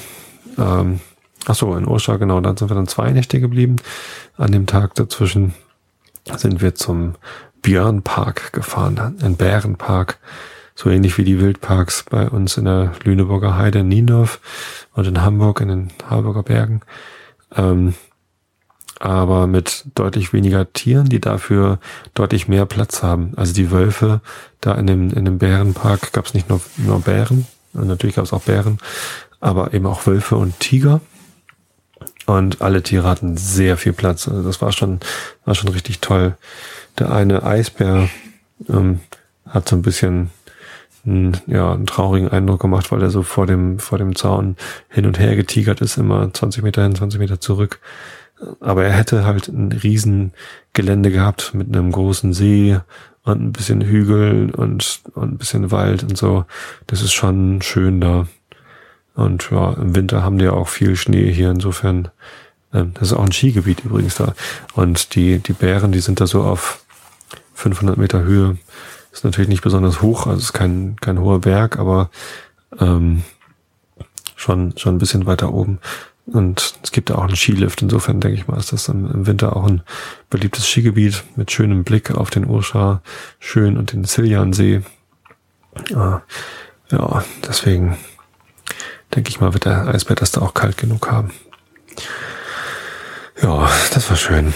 ähm, 0.58 1.00
ach 1.46 1.56
so, 1.56 1.74
in 1.74 1.88
Urschau, 1.88 2.18
genau, 2.18 2.42
dann 2.42 2.58
sind 2.58 2.70
wir 2.70 2.76
dann 2.76 2.88
zwei 2.90 3.10
Nächte 3.12 3.40
geblieben. 3.40 3.78
An 4.36 4.52
dem 4.52 4.66
Tag 4.66 4.94
dazwischen 4.96 5.54
sind 6.36 6.62
wir 6.62 6.76
zum 6.76 7.16
Björnpark 7.62 8.52
gefahren, 8.52 9.16
ein 9.22 9.38
Bärenpark, 9.38 10.20
so 10.76 10.90
ähnlich 10.90 11.18
wie 11.18 11.24
die 11.24 11.40
Wildparks 11.40 12.04
bei 12.10 12.30
uns 12.30 12.58
in 12.58 12.66
der 12.66 12.92
Lüneburger 13.06 13.58
Heide 13.58 13.80
in 13.80 13.88
Niendorf 13.88 14.42
und 14.92 15.08
in 15.08 15.22
Hamburg 15.22 15.62
in 15.62 15.70
den 15.70 15.94
Harburger 16.10 16.44
Bergen. 16.44 16.82
Ähm, 17.56 17.94
aber 19.00 19.48
mit 19.48 19.86
deutlich 19.96 20.34
weniger 20.34 20.74
Tieren, 20.74 21.08
die 21.08 21.22
dafür 21.22 21.80
deutlich 22.16 22.50
mehr 22.50 22.66
Platz 22.66 23.02
haben. 23.02 23.32
Also 23.38 23.54
die 23.54 23.72
Wölfe, 23.72 24.20
da 24.60 24.76
in 24.76 24.88
dem, 24.88 25.10
in 25.12 25.24
dem 25.24 25.38
Bärenpark 25.38 26.12
gab 26.12 26.26
es 26.26 26.34
nicht 26.34 26.50
nur, 26.50 26.60
nur 26.76 27.00
Bären, 27.00 27.48
und 27.74 27.88
natürlich 27.88 28.16
gab 28.16 28.26
es 28.26 28.34
auch 28.34 28.44
Bären, 28.44 28.78
aber 29.40 29.74
eben 29.74 29.86
auch 29.86 30.06
Wölfe 30.08 30.36
und 30.36 30.60
Tiger. 30.60 31.02
Und 32.26 32.62
alle 32.62 32.84
Tiere 32.84 33.08
hatten 33.08 33.38
sehr 33.38 33.78
viel 33.78 33.94
Platz. 33.94 34.28
Also 34.28 34.44
das 34.44 34.62
war 34.62 34.72
schon, 34.72 35.00
war 35.46 35.56
schon 35.56 35.70
richtig 35.70 36.00
toll. 36.00 36.36
Der 37.00 37.12
eine 37.12 37.44
Eisbär 37.44 38.10
ähm, 38.70 39.00
hat 39.48 39.68
so 39.68 39.76
ein 39.76 39.82
bisschen 39.82 40.30
einen, 41.06 41.38
ja, 41.48 41.74
einen 41.74 41.88
traurigen 41.88 42.30
Eindruck 42.30 42.62
gemacht, 42.62 42.92
weil 42.92 43.02
er 43.02 43.10
so 43.10 43.24
vor 43.24 43.48
dem, 43.48 43.80
vor 43.80 43.98
dem 43.98 44.16
Zaun 44.16 44.56
hin 44.90 45.06
und 45.06 45.20
her 45.20 45.36
getigert 45.36 45.82
ist, 45.82 45.98
immer 45.98 46.32
20 46.32 46.64
Meter 46.64 46.84
hin, 46.84 46.96
20 46.96 47.20
Meter 47.20 47.40
zurück. 47.40 47.80
Aber 48.60 48.84
er 48.84 48.94
hätte 48.94 49.26
halt 49.26 49.48
ein 49.48 49.72
riesen 49.72 50.34
Gelände 50.74 51.12
gehabt 51.12 51.54
mit 51.54 51.68
einem 51.68 51.92
großen 51.92 52.34
See 52.34 52.80
und 53.24 53.42
ein 53.42 53.52
bisschen 53.52 53.82
Hügel 53.82 54.52
und, 54.56 55.02
und 55.14 55.34
ein 55.34 55.38
bisschen 55.38 55.72
Wald 55.72 56.04
und 56.04 56.18
so. 56.18 56.46
Das 56.88 57.02
ist 57.02 57.14
schon 57.14 57.62
schön 57.62 58.02
da. 58.02 58.28
Und 59.16 59.50
ja, 59.52 59.74
im 59.74 59.96
Winter 59.96 60.24
haben 60.24 60.38
die 60.38 60.46
ja 60.46 60.54
auch 60.54 60.68
viel 60.68 60.96
Schnee 60.96 61.32
hier. 61.32 61.52
Insofern, 61.52 62.10
ähm, 62.74 62.92
das 62.96 63.12
ist 63.12 63.14
auch 63.14 63.24
ein 63.24 63.32
Skigebiet 63.32 63.84
übrigens 63.86 64.16
da. 64.16 64.34
Und 64.74 65.16
die, 65.16 65.40
die 65.40 65.54
Bären, 65.54 65.92
die 65.92 66.00
sind 66.00 66.20
da 66.20 66.28
so 66.28 66.42
auf 66.44 66.84
500 67.54 67.98
Meter 67.98 68.24
Höhe. 68.24 68.58
Ist 69.12 69.26
natürlich 69.26 69.50
nicht 69.50 69.64
besonders 69.64 70.02
hoch, 70.02 70.26
also 70.26 70.40
ist 70.40 70.54
kein, 70.54 70.96
kein 71.02 71.20
hoher 71.20 71.42
Berg, 71.42 71.78
aber 71.78 72.10
ähm, 72.80 73.24
schon, 74.36 74.74
schon 74.78 74.96
ein 74.96 75.00
bisschen 75.00 75.26
weiter 75.26 75.54
oben. 75.54 75.80
Und 76.28 76.76
es 76.84 76.92
gibt 76.92 77.10
da 77.10 77.16
auch 77.16 77.24
einen 77.24 77.36
Skilift. 77.36 77.82
Insofern 77.82 78.20
denke 78.20 78.38
ich 78.38 78.48
mal, 78.48 78.58
ist 78.58 78.72
das 78.72 78.88
im, 78.88 79.26
Winter 79.26 79.56
auch 79.56 79.66
ein 79.66 79.82
beliebtes 80.30 80.68
Skigebiet 80.68 81.24
mit 81.36 81.52
schönem 81.52 81.84
Blick 81.84 82.12
auf 82.12 82.30
den 82.30 82.48
Urschar, 82.48 83.02
schön 83.40 83.78
und 83.78 83.94
den 83.94 84.06
Siljansee. 84.06 84.82
Ja, 85.90 86.22
ja, 86.90 87.24
deswegen 87.48 87.98
denke 89.16 89.30
ich 89.30 89.40
mal, 89.40 89.54
wird 89.54 89.66
der 89.66 89.88
Eisbär 89.88 90.16
das 90.16 90.32
da 90.32 90.42
auch 90.42 90.54
kalt 90.54 90.78
genug 90.78 91.10
haben. 91.10 91.32
Ja, 93.42 93.70
das 93.94 94.10
war 94.10 94.18
schön. 94.18 94.54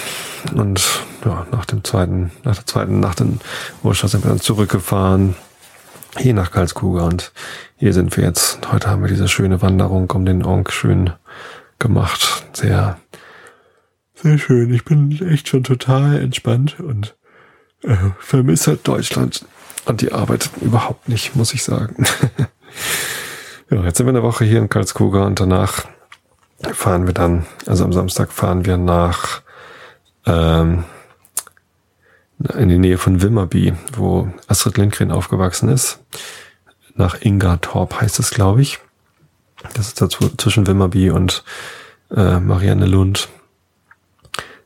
Und 0.54 1.02
ja, 1.26 1.48
nach 1.52 1.66
dem 1.66 1.84
zweiten, 1.84 2.32
nach 2.44 2.56
der 2.56 2.66
zweiten 2.68 3.00
Nacht 3.00 3.22
in 3.22 3.40
Urschar 3.84 4.10
sind 4.10 4.24
wir 4.24 4.30
dann 4.30 4.40
zurückgefahren. 4.40 5.36
Hier 6.18 6.34
nach 6.34 6.52
Karlskuga 6.52 7.04
und 7.04 7.34
hier 7.78 7.94
sind 7.94 8.16
wir 8.16 8.24
jetzt. 8.24 8.60
Heute 8.72 8.90
haben 8.90 9.02
wir 9.02 9.10
diese 9.10 9.28
schöne 9.28 9.62
Wanderung 9.62 10.10
um 10.12 10.26
den 10.26 10.46
Onk 10.46 10.72
schön 10.72 11.12
gemacht. 11.80 12.46
Sehr, 12.54 13.00
sehr 14.16 14.38
schön. 14.38 14.74
Ich 14.74 14.86
bin 14.86 15.20
echt 15.28 15.48
schon 15.48 15.64
total 15.64 16.20
entspannt 16.20 16.80
und 16.80 17.16
äh, 17.84 17.96
vermisse 18.20 18.72
halt 18.72 18.88
Deutschland 18.88 19.46
und 19.86 20.02
die 20.02 20.12
Arbeit 20.12 20.50
überhaupt 20.62 21.10
nicht, 21.10 21.36
muss 21.36 21.54
ich 21.54 21.64
sagen. 21.64 22.06
ja, 23.70 23.84
jetzt 23.84 23.98
sind 23.98 24.06
wir 24.06 24.12
eine 24.12 24.24
Woche 24.24 24.46
hier 24.46 24.60
in 24.60 24.70
Karlsruhe 24.70 25.24
und 25.24 25.40
danach 25.40 25.86
fahren 26.74 27.06
wir 27.06 27.14
dann, 27.14 27.46
also 27.66 27.84
am 27.84 27.94
Samstag 27.94 28.32
fahren 28.32 28.66
wir 28.66 28.78
nach 28.78 29.42
ähm, 30.26 30.86
in 32.58 32.70
die 32.70 32.80
Nähe 32.80 32.98
von 32.98 33.22
Wimmerby, 33.22 33.74
wo 33.96 34.30
Astrid 34.48 34.78
Lindgren 34.78 35.12
aufgewachsen 35.12 35.70
ist. 35.70 36.00
Nach 36.96 37.22
Ingartorp 37.22 38.02
heißt 38.02 38.20
es, 38.20 38.32
glaube 38.32 38.62
ich. 38.62 38.80
Das 39.74 39.88
ist 39.88 40.02
dazu 40.02 40.30
zwischen 40.38 40.68
Wimmerby 40.68 41.10
und 41.10 41.44
äh, 42.16 42.40
Marianne 42.40 42.86
Lund. 42.86 43.30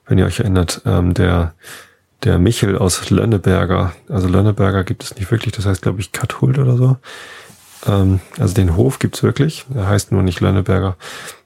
Wenn 0.05 0.17
ihr 0.17 0.25
euch 0.25 0.39
erinnert, 0.39 0.81
ähm, 0.85 1.13
der, 1.13 1.53
der 2.23 2.39
Michel 2.39 2.77
aus 2.77 3.09
Lönneberger, 3.09 3.93
also 4.09 4.27
Lönneberger 4.27 4.83
gibt 4.83 5.03
es 5.03 5.15
nicht 5.15 5.29
wirklich, 5.31 5.53
das 5.53 5.65
heißt, 5.65 5.81
glaube 5.81 5.99
ich, 5.99 6.11
Kathult 6.11 6.57
oder 6.57 6.75
so. 6.75 6.97
Ähm, 7.85 8.19
also 8.37 8.53
den 8.53 8.75
Hof 8.75 8.99
gibt's 8.99 9.23
wirklich, 9.23 9.65
der 9.69 9.87
heißt 9.87 10.11
nur 10.11 10.23
nicht 10.23 10.41
Lönneberger. 10.41 10.97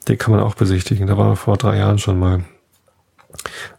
Den 0.07 0.17
kann 0.17 0.31
man 0.31 0.41
auch 0.41 0.55
besichtigen. 0.55 1.07
Da 1.07 1.17
war 1.17 1.35
vor 1.35 1.57
drei 1.57 1.77
Jahren 1.77 1.99
schon 1.99 2.19
mal. 2.19 2.43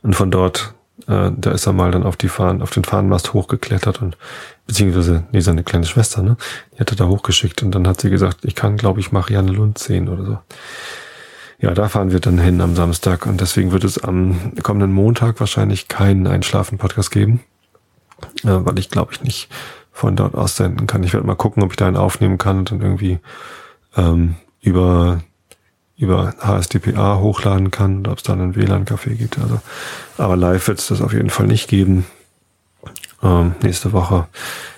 Und 0.03 0.15
von 0.15 0.31
dort 0.31 0.75
Äh, 1.09 1.31
da 1.37 1.51
ist 1.51 1.67
er 1.67 1.73
mal 1.73 1.91
dann 1.91 2.05
auf 2.05 2.17
die 2.17 2.29
Fahnen, 2.29 2.63
auf 2.63 2.71
den 2.71 2.85
Fahnenmast 2.85 3.33
hochgeklettert 3.33 4.01
und 4.01 4.17
beziehungsweise, 4.67 5.25
nee, 5.33 5.41
seine 5.41 5.65
kleine 5.65 5.87
Schwester, 5.87 6.23
ne? 6.23 6.37
Die 6.73 6.81
hat 6.81 6.91
er 6.91 6.97
da 6.97 7.07
hochgeschickt 7.07 7.63
und 7.63 7.73
dann 7.73 7.87
hat 7.87 8.01
sie 8.01 8.11
gesagt, 8.11 8.45
ich 8.45 8.55
kann, 8.55 8.77
glaube 8.77 9.01
ich, 9.01 9.13
Marianne 9.13 9.53
Lund 9.53 9.79
sehen 9.79 10.09
oder 10.09 10.25
so. 10.25 10.39
Ja, 11.59 11.73
da 11.73 11.89
fahren 11.89 12.13
wir 12.13 12.21
dann 12.21 12.39
hin 12.39 12.61
am 12.61 12.77
Samstag 12.77 13.27
und 13.27 13.41
deswegen 13.41 13.73
wird 13.73 13.85
es 13.85 14.03
am 14.03 14.53
kommenden 14.63 14.93
Montag 14.93 15.41
wahrscheinlich 15.41 15.89
keinen 15.89 16.27
Einschlafen-Podcast 16.27 17.11
geben, 17.11 17.41
äh, 18.45 18.49
weil 18.51 18.79
ich 18.79 18.91
glaube 18.91 19.13
ich 19.13 19.23
nicht 19.23 19.49
von 19.93 20.17
dort 20.17 20.35
aus 20.35 20.57
senden 20.57 20.87
kann. 20.87 21.03
Ich 21.05 21.13
werde 21.13 21.27
mal 21.27 21.37
gucken, 21.37 21.63
ob 21.63 21.71
ich 21.71 21.77
da 21.77 21.87
einen 21.87 21.97
aufnehmen 21.97 22.39
kann 22.39 22.59
und 22.59 22.71
dann 22.71 22.81
irgendwie 22.81 23.19
ähm, 23.97 24.35
über 24.61 25.23
über 25.97 26.35
HSDPA 26.41 27.19
hochladen 27.19 27.71
kann 27.71 28.01
oder 28.01 28.13
ob 28.13 28.19
es 28.19 28.25
dann 28.25 28.41
einen 28.41 28.57
WLAN-Café 28.57 29.15
gibt. 29.15 29.39
Also, 29.39 29.61
aber 30.19 30.37
live 30.37 30.67
wird 30.69 30.81
es 30.81 30.89
das 30.89 31.01
auf 31.01 31.13
jeden 31.13 31.31
Fall 31.31 31.47
nicht 31.47 31.69
geben. 31.69 32.05
Ähm, 33.23 33.55
nächste 33.63 33.93
Woche. 33.93 34.27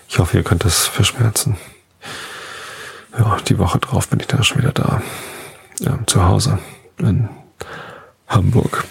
Ich 0.07 0.19
hoffe, 0.19 0.37
ihr 0.37 0.43
könnt 0.43 0.63
das 0.63 0.85
verschmerzen. 0.85 1.57
Ja, 3.17 3.37
die 3.47 3.57
Woche 3.57 3.79
drauf 3.79 4.07
bin 4.09 4.19
ich 4.19 4.27
dann 4.27 4.43
schon 4.43 4.59
wieder 4.59 4.71
da. 4.71 5.01
Ja, 5.79 5.99
zu 6.05 6.23
Hause 6.23 6.59
in 6.99 7.29
Hamburg. 8.27 8.85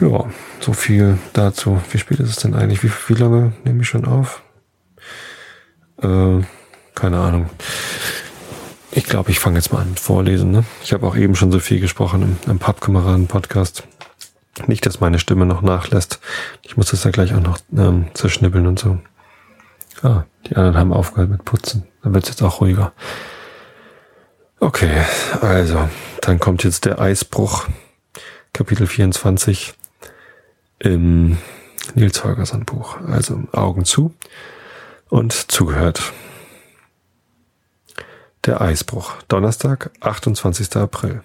Ja, 0.00 0.24
so 0.60 0.72
viel 0.72 1.18
dazu. 1.32 1.80
Wie 1.90 1.98
spät 1.98 2.20
ist 2.20 2.30
es 2.30 2.36
denn 2.36 2.54
eigentlich? 2.54 2.82
Wie, 2.82 2.90
wie 3.08 3.14
lange 3.14 3.52
nehme 3.64 3.82
ich 3.82 3.88
schon 3.88 4.04
auf? 4.04 4.42
Äh, 6.02 6.40
keine 6.94 7.18
Ahnung. 7.18 7.50
Ich 8.96 9.04
glaube, 9.04 9.32
ich 9.32 9.40
fange 9.40 9.56
jetzt 9.56 9.72
mal 9.72 9.80
an 9.80 9.90
mit 9.90 9.98
Vorlesen. 9.98 10.52
Ne? 10.52 10.64
Ich 10.84 10.92
habe 10.92 11.04
auch 11.04 11.16
eben 11.16 11.34
schon 11.34 11.50
so 11.50 11.58
viel 11.58 11.80
gesprochen 11.80 12.22
im, 12.22 12.50
im 12.50 12.58
Pappkameraden-Podcast. 12.60 13.82
Nicht, 14.68 14.86
dass 14.86 15.00
meine 15.00 15.18
Stimme 15.18 15.46
noch 15.46 15.62
nachlässt. 15.62 16.20
Ich 16.62 16.76
muss 16.76 16.90
das 16.90 17.02
ja 17.02 17.10
gleich 17.10 17.34
auch 17.34 17.40
noch 17.40 17.58
ähm, 17.76 18.06
zerschnibbeln 18.14 18.68
und 18.68 18.78
so. 18.78 18.98
Ah, 20.02 20.24
die 20.46 20.54
anderen 20.54 20.76
haben 20.76 20.92
aufgehört 20.92 21.28
mit 21.28 21.44
Putzen. 21.44 21.88
Dann 22.04 22.14
wird 22.14 22.22
es 22.22 22.30
jetzt 22.30 22.42
auch 22.42 22.60
ruhiger. 22.60 22.92
Okay, 24.60 25.02
also, 25.40 25.88
dann 26.20 26.38
kommt 26.38 26.62
jetzt 26.62 26.84
der 26.84 27.00
Eisbruch. 27.00 27.66
Kapitel 28.52 28.86
24 28.86 29.74
im 30.78 31.38
Nils 31.96 32.22
Holgersson 32.22 32.64
Buch. 32.64 32.96
Also 33.08 33.42
Augen 33.50 33.84
zu 33.84 34.14
und 35.08 35.32
zugehört. 35.32 36.12
Der 38.46 38.60
Eisbruch. 38.60 39.14
Donnerstag, 39.28 39.90
28. 40.00 40.76
April. 40.76 41.22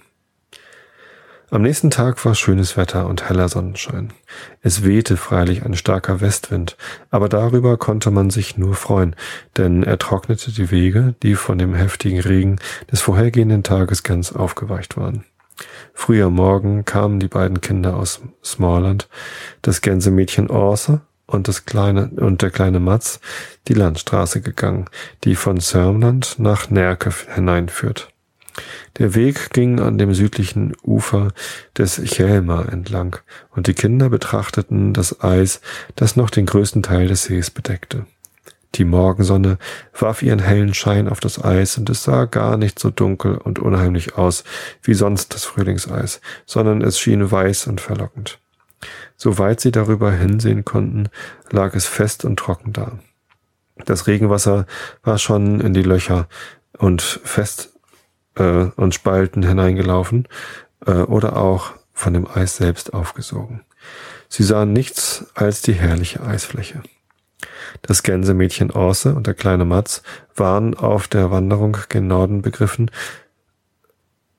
Am 1.50 1.64
nächsten 1.64 1.90
Tag 1.90 2.24
war 2.24 2.34
schönes 2.34 2.78
Wetter 2.78 3.08
und 3.08 3.28
heller 3.28 3.50
Sonnenschein. 3.50 4.14
Es 4.62 4.86
wehte 4.86 5.18
freilich 5.18 5.66
ein 5.66 5.76
starker 5.76 6.22
Westwind, 6.22 6.78
aber 7.10 7.28
darüber 7.28 7.76
konnte 7.76 8.10
man 8.10 8.30
sich 8.30 8.58
nur 8.58 8.74
freuen, 8.74 9.18
denn 9.58 9.84
er 9.84 9.98
trocknete 9.98 10.54
die 10.54 10.72
Wege, 10.72 11.14
die 11.22 11.36
von 11.36 11.58
dem 11.58 11.74
heftigen 11.74 12.22
Regen 12.22 12.60
des 12.90 13.02
vorhergehenden 13.02 13.64
Tages 13.64 14.04
ganz 14.04 14.32
aufgeweicht 14.32 14.96
waren. 14.96 15.26
Früh 15.94 16.24
am 16.24 16.36
Morgen 16.36 16.86
kamen 16.86 17.20
die 17.20 17.28
beiden 17.28 17.60
Kinder 17.60 17.98
aus 17.98 18.22
Smallland, 18.46 19.10
das 19.62 19.82
Gänsemädchen 19.82 20.50
Orse 20.50 21.02
und 21.30 21.48
das 21.48 21.66
kleine 21.66 22.10
und 22.16 22.42
der 22.42 22.52
kleine 22.52 22.80
Mats 22.80 23.20
die 23.68 23.74
Landstraße 23.74 24.42
gegangen, 24.42 24.86
die 25.24 25.36
von 25.36 25.60
Sörmland 25.60 26.36
nach 26.40 26.70
Närke 26.70 27.12
hineinführt. 27.34 28.12
Der 28.98 29.16
Weg 29.16 29.52
ging 29.52 29.80
an 29.80 29.98
dem 29.98 30.14
südlichen 30.14 30.76
Ufer 30.84 31.30
des 31.78 32.02
Chelma 32.04 32.64
entlang, 32.64 33.18
und 33.52 33.68
die 33.68 33.74
Kinder 33.74 34.10
betrachteten 34.10 34.94
das 34.94 35.24
Eis, 35.24 35.62
das 35.96 36.16
noch 36.16 36.30
den 36.30 36.46
größten 36.46 36.84
Teil 36.84 37.08
des 37.08 37.24
Sees 37.24 37.52
bedeckte. 37.52 38.06
Die 38.76 38.86
Morgensonne 38.86 39.58
warf 39.98 40.22
ihren 40.22 40.40
hellen 40.40 40.74
Schein 40.74 41.08
auf 41.08 41.20
das 41.20 41.44
Eis, 41.44 41.78
und 41.78 41.90
es 41.90 42.04
sah 42.04 42.26
gar 42.26 42.58
nicht 42.58 42.80
so 42.80 42.90
dunkel 42.90 43.38
und 43.38 43.60
unheimlich 43.60 44.16
aus 44.16 44.44
wie 44.84 44.94
sonst 44.94 45.34
das 45.34 45.46
Frühlingseis, 45.46 46.20
sondern 46.46 46.82
es 46.82 47.00
schien 47.00 47.32
weiß 47.32 47.68
und 47.68 47.82
verlockend. 47.82 48.40
Soweit 49.22 49.60
sie 49.60 49.72
darüber 49.72 50.14
hinsehen 50.14 50.64
konnten, 50.64 51.10
lag 51.52 51.76
es 51.76 51.86
fest 51.86 52.24
und 52.24 52.40
trocken 52.40 52.72
da. 52.72 53.00
Das 53.84 54.08
Regenwasser 54.08 54.66
war 55.04 55.18
schon 55.18 55.60
in 55.60 55.74
die 55.74 55.84
Löcher 55.84 56.30
und 56.78 57.02
fest 57.02 57.74
äh, 58.36 58.68
und 58.78 58.96
Spalten 58.96 59.44
hineingelaufen 59.44 60.26
äh, 60.86 60.94
oder 60.94 61.36
auch 61.36 61.74
von 61.92 62.14
dem 62.14 62.28
Eis 62.34 62.56
selbst 62.56 62.94
aufgesogen. 62.94 63.66
Sie 64.30 64.44
sahen 64.44 64.72
nichts 64.72 65.26
als 65.36 65.62
die 65.62 65.74
herrliche 65.74 66.22
Eisfläche. 66.22 66.82
Das 67.82 68.04
Gänsemädchen 68.04 68.72
Orse 68.72 69.16
und 69.16 69.28
der 69.28 69.34
kleine 69.34 69.66
Mats 69.66 70.02
waren 70.34 70.76
auf 70.76 71.10
der 71.10 71.30
Wanderung 71.30 71.76
gen 71.90 72.08
Norden 72.08 72.42
begriffen, 72.42 72.90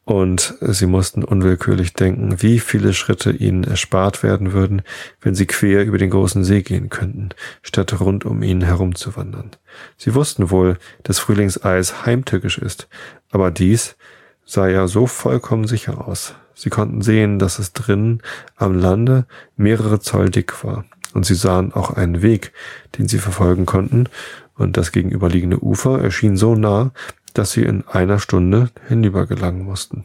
und 0.04 0.54
sie 0.60 0.86
mussten 0.86 1.22
unwillkürlich 1.22 1.92
denken, 1.94 2.42
wie 2.42 2.58
viele 2.58 2.94
Schritte 2.94 3.30
ihnen 3.30 3.64
erspart 3.64 4.22
werden 4.22 4.52
würden, 4.52 4.82
wenn 5.20 5.34
sie 5.34 5.46
quer 5.46 5.84
über 5.84 5.98
den 5.98 6.10
großen 6.10 6.42
See 6.42 6.62
gehen 6.62 6.88
könnten, 6.88 7.28
statt 7.62 8.00
rund 8.00 8.24
um 8.24 8.42
ihn 8.42 8.62
herumzuwandern. 8.62 9.50
Sie 9.96 10.14
wussten 10.14 10.50
wohl, 10.50 10.78
dass 11.02 11.18
Frühlingseis 11.18 12.06
heimtückisch 12.06 12.58
ist, 12.58 12.88
aber 13.30 13.50
dies 13.50 13.96
sah 14.44 14.68
ja 14.68 14.88
so 14.88 15.06
vollkommen 15.06 15.66
sicher 15.66 16.08
aus. 16.08 16.34
Sie 16.54 16.70
konnten 16.70 17.02
sehen, 17.02 17.38
dass 17.38 17.58
es 17.58 17.72
drinnen 17.72 18.22
am 18.56 18.74
Lande 18.74 19.26
mehrere 19.56 20.00
Zoll 20.00 20.30
dick 20.30 20.64
war, 20.64 20.84
und 21.14 21.24
sie 21.24 21.34
sahen 21.34 21.72
auch 21.72 21.90
einen 21.90 22.22
Weg, 22.22 22.52
den 22.98 23.06
sie 23.06 23.18
verfolgen 23.18 23.66
konnten, 23.66 24.08
und 24.56 24.76
das 24.76 24.92
gegenüberliegende 24.92 25.62
Ufer 25.62 26.02
erschien 26.02 26.36
so 26.36 26.54
nah, 26.54 26.92
dass 27.34 27.52
sie 27.52 27.62
in 27.62 27.86
einer 27.88 28.18
Stunde 28.18 28.70
hinübergelangen 28.88 29.64
mussten. 29.64 30.04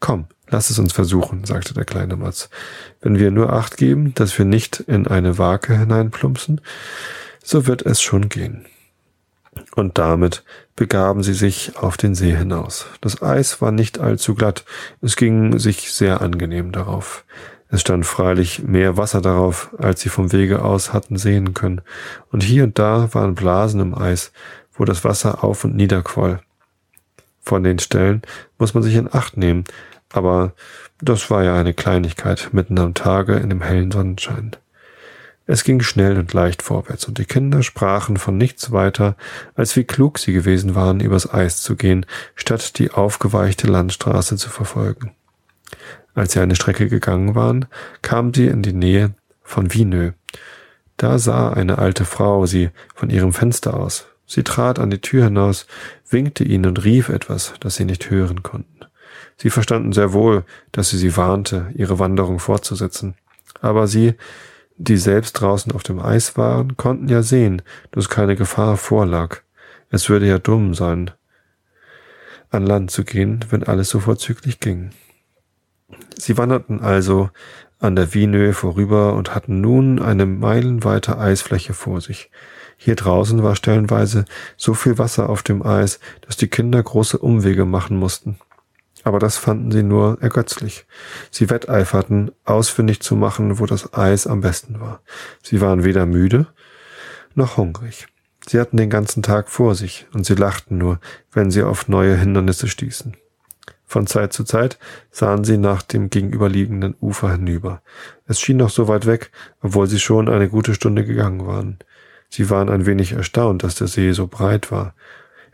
Komm, 0.00 0.26
lass 0.48 0.70
es 0.70 0.78
uns 0.78 0.92
versuchen, 0.92 1.44
sagte 1.44 1.74
der 1.74 1.84
kleine 1.84 2.16
Mats. 2.16 2.50
Wenn 3.00 3.18
wir 3.18 3.30
nur 3.30 3.52
acht 3.52 3.76
geben, 3.76 4.14
dass 4.14 4.36
wir 4.38 4.44
nicht 4.44 4.80
in 4.80 5.06
eine 5.06 5.38
Wake 5.38 5.68
hineinplumpsen, 5.68 6.60
so 7.42 7.66
wird 7.66 7.82
es 7.82 8.00
schon 8.00 8.28
gehen. 8.28 8.66
Und 9.74 9.98
damit 9.98 10.44
begaben 10.76 11.22
sie 11.22 11.34
sich 11.34 11.76
auf 11.76 11.96
den 11.96 12.14
See 12.14 12.34
hinaus. 12.34 12.86
Das 13.00 13.22
Eis 13.22 13.60
war 13.60 13.72
nicht 13.72 13.98
allzu 13.98 14.34
glatt, 14.34 14.64
es 15.00 15.16
ging 15.16 15.58
sich 15.58 15.92
sehr 15.92 16.20
angenehm 16.20 16.72
darauf. 16.72 17.24
Es 17.68 17.80
stand 17.80 18.04
freilich 18.04 18.62
mehr 18.62 18.98
Wasser 18.98 19.22
darauf, 19.22 19.70
als 19.78 20.02
sie 20.02 20.10
vom 20.10 20.32
Wege 20.32 20.62
aus 20.62 20.92
hatten 20.92 21.16
sehen 21.16 21.54
können, 21.54 21.80
und 22.30 22.42
hier 22.42 22.64
und 22.64 22.78
da 22.78 23.12
waren 23.14 23.34
Blasen 23.34 23.80
im 23.80 23.94
Eis, 23.94 24.32
wo 24.74 24.84
das 24.84 25.04
Wasser 25.04 25.42
auf 25.42 25.64
und 25.64 25.74
nieder 25.74 26.02
quoll 26.02 26.40
von 27.42 27.62
den 27.62 27.78
Stellen 27.78 28.22
muss 28.58 28.74
man 28.74 28.82
sich 28.82 28.94
in 28.94 29.12
Acht 29.12 29.36
nehmen, 29.36 29.64
aber 30.12 30.52
das 31.00 31.30
war 31.30 31.42
ja 31.42 31.56
eine 31.56 31.74
Kleinigkeit 31.74 32.50
mitten 32.52 32.78
am 32.78 32.94
Tage 32.94 33.34
in 33.34 33.50
dem 33.50 33.62
hellen 33.62 33.90
Sonnenschein. 33.90 34.56
Es 35.46 35.64
ging 35.64 35.82
schnell 35.82 36.18
und 36.18 36.32
leicht 36.32 36.62
vorwärts, 36.62 37.06
und 37.06 37.18
die 37.18 37.24
Kinder 37.24 37.64
sprachen 37.64 38.16
von 38.16 38.36
nichts 38.36 38.70
weiter, 38.70 39.16
als 39.56 39.74
wie 39.74 39.84
klug 39.84 40.18
sie 40.18 40.32
gewesen 40.32 40.76
waren, 40.76 41.00
übers 41.00 41.32
Eis 41.32 41.60
zu 41.60 41.74
gehen, 41.74 42.06
statt 42.36 42.78
die 42.78 42.92
aufgeweichte 42.92 43.66
Landstraße 43.66 44.36
zu 44.36 44.48
verfolgen. 44.50 45.10
Als 46.14 46.32
sie 46.32 46.40
eine 46.40 46.54
Strecke 46.54 46.88
gegangen 46.88 47.34
waren, 47.34 47.66
kamen 48.02 48.32
sie 48.32 48.46
in 48.46 48.62
die 48.62 48.72
Nähe 48.72 49.14
von 49.42 49.72
Wienö. 49.74 50.12
Da 50.96 51.18
sah 51.18 51.52
eine 51.52 51.78
alte 51.78 52.04
Frau 52.04 52.46
sie 52.46 52.70
von 52.94 53.10
ihrem 53.10 53.32
Fenster 53.32 53.74
aus. 53.74 54.06
Sie 54.26 54.42
trat 54.42 54.78
an 54.78 54.90
die 54.90 55.00
Tür 55.00 55.24
hinaus, 55.24 55.66
winkte 56.08 56.44
ihnen 56.44 56.66
und 56.66 56.84
rief 56.84 57.08
etwas, 57.08 57.54
das 57.60 57.76
sie 57.76 57.84
nicht 57.84 58.10
hören 58.10 58.42
konnten. 58.42 58.80
Sie 59.36 59.50
verstanden 59.50 59.92
sehr 59.92 60.12
wohl, 60.12 60.44
dass 60.70 60.90
sie 60.90 60.98
sie 60.98 61.16
warnte, 61.16 61.70
ihre 61.74 61.98
Wanderung 61.98 62.38
fortzusetzen. 62.38 63.14
Aber 63.60 63.86
sie, 63.86 64.14
die 64.76 64.96
selbst 64.96 65.32
draußen 65.34 65.72
auf 65.72 65.82
dem 65.82 66.00
Eis 66.00 66.36
waren, 66.36 66.76
konnten 66.76 67.08
ja 67.08 67.22
sehen, 67.22 67.62
dass 67.90 68.08
keine 68.08 68.36
Gefahr 68.36 68.76
vorlag. 68.76 69.38
Es 69.90 70.08
würde 70.08 70.26
ja 70.26 70.38
dumm 70.38 70.74
sein, 70.74 71.10
an 72.50 72.66
Land 72.66 72.90
zu 72.90 73.04
gehen, 73.04 73.44
wenn 73.50 73.62
alles 73.62 73.88
so 73.88 74.00
vorzüglich 74.00 74.60
ging. 74.60 74.90
Sie 76.16 76.38
wanderten 76.38 76.80
also 76.80 77.30
an 77.78 77.96
der 77.96 78.14
Wienhöhe 78.14 78.52
vorüber 78.52 79.14
und 79.14 79.34
hatten 79.34 79.60
nun 79.60 80.00
eine 80.00 80.24
meilenweite 80.24 81.18
Eisfläche 81.18 81.74
vor 81.74 82.00
sich. 82.00 82.30
Hier 82.84 82.96
draußen 82.96 83.44
war 83.44 83.54
stellenweise 83.54 84.24
so 84.56 84.74
viel 84.74 84.98
Wasser 84.98 85.28
auf 85.28 85.44
dem 85.44 85.64
Eis, 85.64 86.00
dass 86.22 86.36
die 86.36 86.48
Kinder 86.48 86.82
große 86.82 87.16
Umwege 87.16 87.64
machen 87.64 87.96
mussten. 87.96 88.38
Aber 89.04 89.20
das 89.20 89.36
fanden 89.36 89.70
sie 89.70 89.84
nur 89.84 90.18
ergötzlich. 90.20 90.84
Sie 91.30 91.48
wetteiferten, 91.48 92.32
ausfindig 92.44 93.00
zu 93.00 93.14
machen, 93.14 93.60
wo 93.60 93.66
das 93.66 93.94
Eis 93.94 94.26
am 94.26 94.40
besten 94.40 94.80
war. 94.80 95.00
Sie 95.44 95.60
waren 95.60 95.84
weder 95.84 96.06
müde 96.06 96.48
noch 97.36 97.56
hungrig. 97.56 98.08
Sie 98.48 98.58
hatten 98.58 98.76
den 98.76 98.90
ganzen 98.90 99.22
Tag 99.22 99.48
vor 99.48 99.76
sich 99.76 100.08
und 100.12 100.26
sie 100.26 100.34
lachten 100.34 100.76
nur, 100.76 100.98
wenn 101.30 101.52
sie 101.52 101.62
auf 101.62 101.86
neue 101.86 102.16
Hindernisse 102.16 102.66
stießen. 102.66 103.16
Von 103.84 104.08
Zeit 104.08 104.32
zu 104.32 104.42
Zeit 104.42 104.80
sahen 105.12 105.44
sie 105.44 105.56
nach 105.56 105.82
dem 105.82 106.10
gegenüberliegenden 106.10 106.96
Ufer 107.00 107.30
hinüber. 107.30 107.80
Es 108.26 108.40
schien 108.40 108.56
noch 108.56 108.70
so 108.70 108.88
weit 108.88 109.06
weg, 109.06 109.30
obwohl 109.60 109.86
sie 109.86 110.00
schon 110.00 110.28
eine 110.28 110.48
gute 110.48 110.74
Stunde 110.74 111.04
gegangen 111.04 111.46
waren. 111.46 111.78
Sie 112.32 112.48
waren 112.48 112.70
ein 112.70 112.86
wenig 112.86 113.12
erstaunt, 113.12 113.62
dass 113.62 113.74
der 113.74 113.88
See 113.88 114.12
so 114.12 114.26
breit 114.26 114.72
war. 114.72 114.94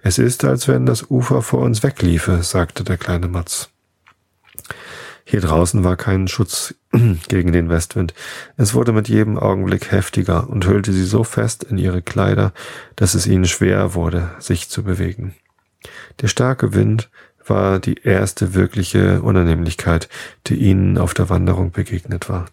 Es 0.01 0.19
ist, 0.19 0.45
als 0.45 0.69
wenn 0.69 0.87
das 0.87 1.11
Ufer 1.11 1.43
vor 1.43 1.63
uns 1.63 1.83
wegliefe, 1.83 2.45
sagte 2.45 2.85
der 2.85 2.97
kleine 2.97 3.27
Matz. 3.27 3.71
Hier 5.25 5.41
draußen 5.41 5.83
war 5.83 5.97
kein 5.97 6.29
Schutz 6.29 6.77
gegen 7.29 7.51
den 7.51 7.69
Westwind. 7.69 8.15
Es 8.57 8.75
wurde 8.75 8.93
mit 8.93 9.09
jedem 9.09 9.41
Augenblick 9.41 9.91
heftiger 9.91 10.49
und 10.49 10.67
hüllte 10.67 10.93
sie 10.93 11.05
so 11.05 11.25
fest 11.25 11.65
in 11.65 11.79
ihre 11.79 12.01
Kleider, 12.01 12.53
dass 12.95 13.15
es 13.15 13.27
ihnen 13.27 13.47
schwer 13.47 13.95
wurde, 13.95 14.31
sich 14.39 14.69
zu 14.69 14.85
bewegen. 14.85 15.35
Der 16.21 16.29
starke 16.29 16.75
Wind 16.75 17.11
war 17.45 17.81
die 17.81 18.01
erste 18.05 18.55
wirkliche 18.55 19.21
Unannehmlichkeit, 19.23 20.09
die 20.47 20.55
ihnen 20.55 20.97
auf 20.97 21.13
der 21.13 21.29
Wanderung 21.29 21.73
begegnet 21.73 22.29
war. 22.29 22.47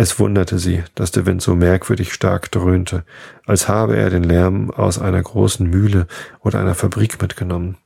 Es 0.00 0.20
wunderte 0.20 0.60
sie, 0.60 0.84
dass 0.94 1.10
der 1.10 1.26
Wind 1.26 1.42
so 1.42 1.56
merkwürdig 1.56 2.12
stark 2.12 2.52
dröhnte, 2.52 3.02
als 3.46 3.66
habe 3.66 3.96
er 3.96 4.10
den 4.10 4.22
Lärm 4.22 4.70
aus 4.70 5.00
einer 5.00 5.20
großen 5.20 5.68
Mühle 5.68 6.06
oder 6.38 6.60
einer 6.60 6.76
Fabrik 6.76 7.20
mitgenommen. 7.20 7.78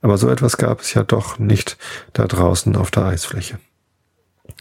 Aber 0.00 0.16
so 0.16 0.30
etwas 0.30 0.56
gab 0.56 0.80
es 0.80 0.94
ja 0.94 1.02
doch 1.02 1.38
nicht 1.38 1.76
da 2.14 2.26
draußen 2.26 2.74
auf 2.74 2.90
der 2.90 3.04
Eisfläche. 3.04 3.58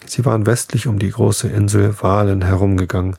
Sie 0.06 0.26
waren 0.26 0.46
westlich 0.46 0.86
um 0.86 1.00
die 1.00 1.12
große 1.12 1.48
Insel 1.48 1.96
Walen 2.02 2.42
herumgegangen, 2.42 3.16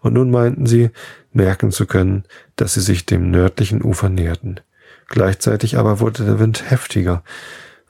und 0.00 0.12
nun 0.12 0.30
meinten 0.30 0.66
sie, 0.66 0.90
merken 1.32 1.70
zu 1.70 1.86
können, 1.86 2.24
dass 2.56 2.74
sie 2.74 2.82
sich 2.82 3.06
dem 3.06 3.30
nördlichen 3.30 3.82
Ufer 3.82 4.10
näherten. 4.10 4.60
Gleichzeitig 5.08 5.78
aber 5.78 5.98
wurde 5.98 6.26
der 6.26 6.38
Wind 6.38 6.70
heftiger 6.70 7.22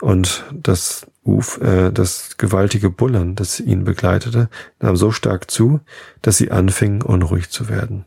und 0.00 0.44
das, 0.52 1.08
Uf, 1.24 1.58
äh, 1.62 1.90
das 1.90 2.36
gewaltige 2.36 2.90
Bullern, 2.90 3.34
das 3.34 3.58
ihn 3.58 3.84
begleitete, 3.84 4.50
nahm 4.80 4.96
so 4.96 5.10
stark 5.10 5.50
zu, 5.50 5.80
dass 6.20 6.36
sie 6.36 6.50
anfingen 6.50 7.00
unruhig 7.00 7.48
zu 7.48 7.70
werden. 7.70 8.04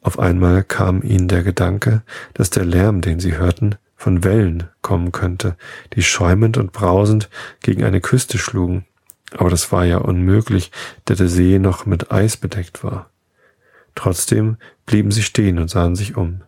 Auf 0.00 0.18
einmal 0.18 0.64
kam 0.64 1.02
ihnen 1.02 1.28
der 1.28 1.42
Gedanke, 1.42 2.02
dass 2.32 2.48
der 2.48 2.64
Lärm, 2.64 3.02
den 3.02 3.20
sie 3.20 3.36
hörten, 3.36 3.74
von 3.94 4.24
Wellen 4.24 4.68
kommen 4.80 5.12
könnte, 5.12 5.56
die 5.94 6.02
schäumend 6.02 6.56
und 6.56 6.72
brausend 6.72 7.28
gegen 7.60 7.84
eine 7.84 8.00
Küste 8.00 8.38
schlugen. 8.38 8.86
Aber 9.36 9.50
das 9.50 9.70
war 9.70 9.84
ja 9.84 9.98
unmöglich, 9.98 10.70
da 11.04 11.14
der 11.14 11.28
See 11.28 11.58
noch 11.58 11.84
mit 11.84 12.10
Eis 12.10 12.38
bedeckt 12.38 12.82
war. 12.82 13.10
Trotzdem 13.94 14.56
blieben 14.86 15.10
sie 15.10 15.22
stehen 15.24 15.58
und 15.58 15.68
sahen 15.68 15.94
sich 15.96 16.16
um 16.16 16.42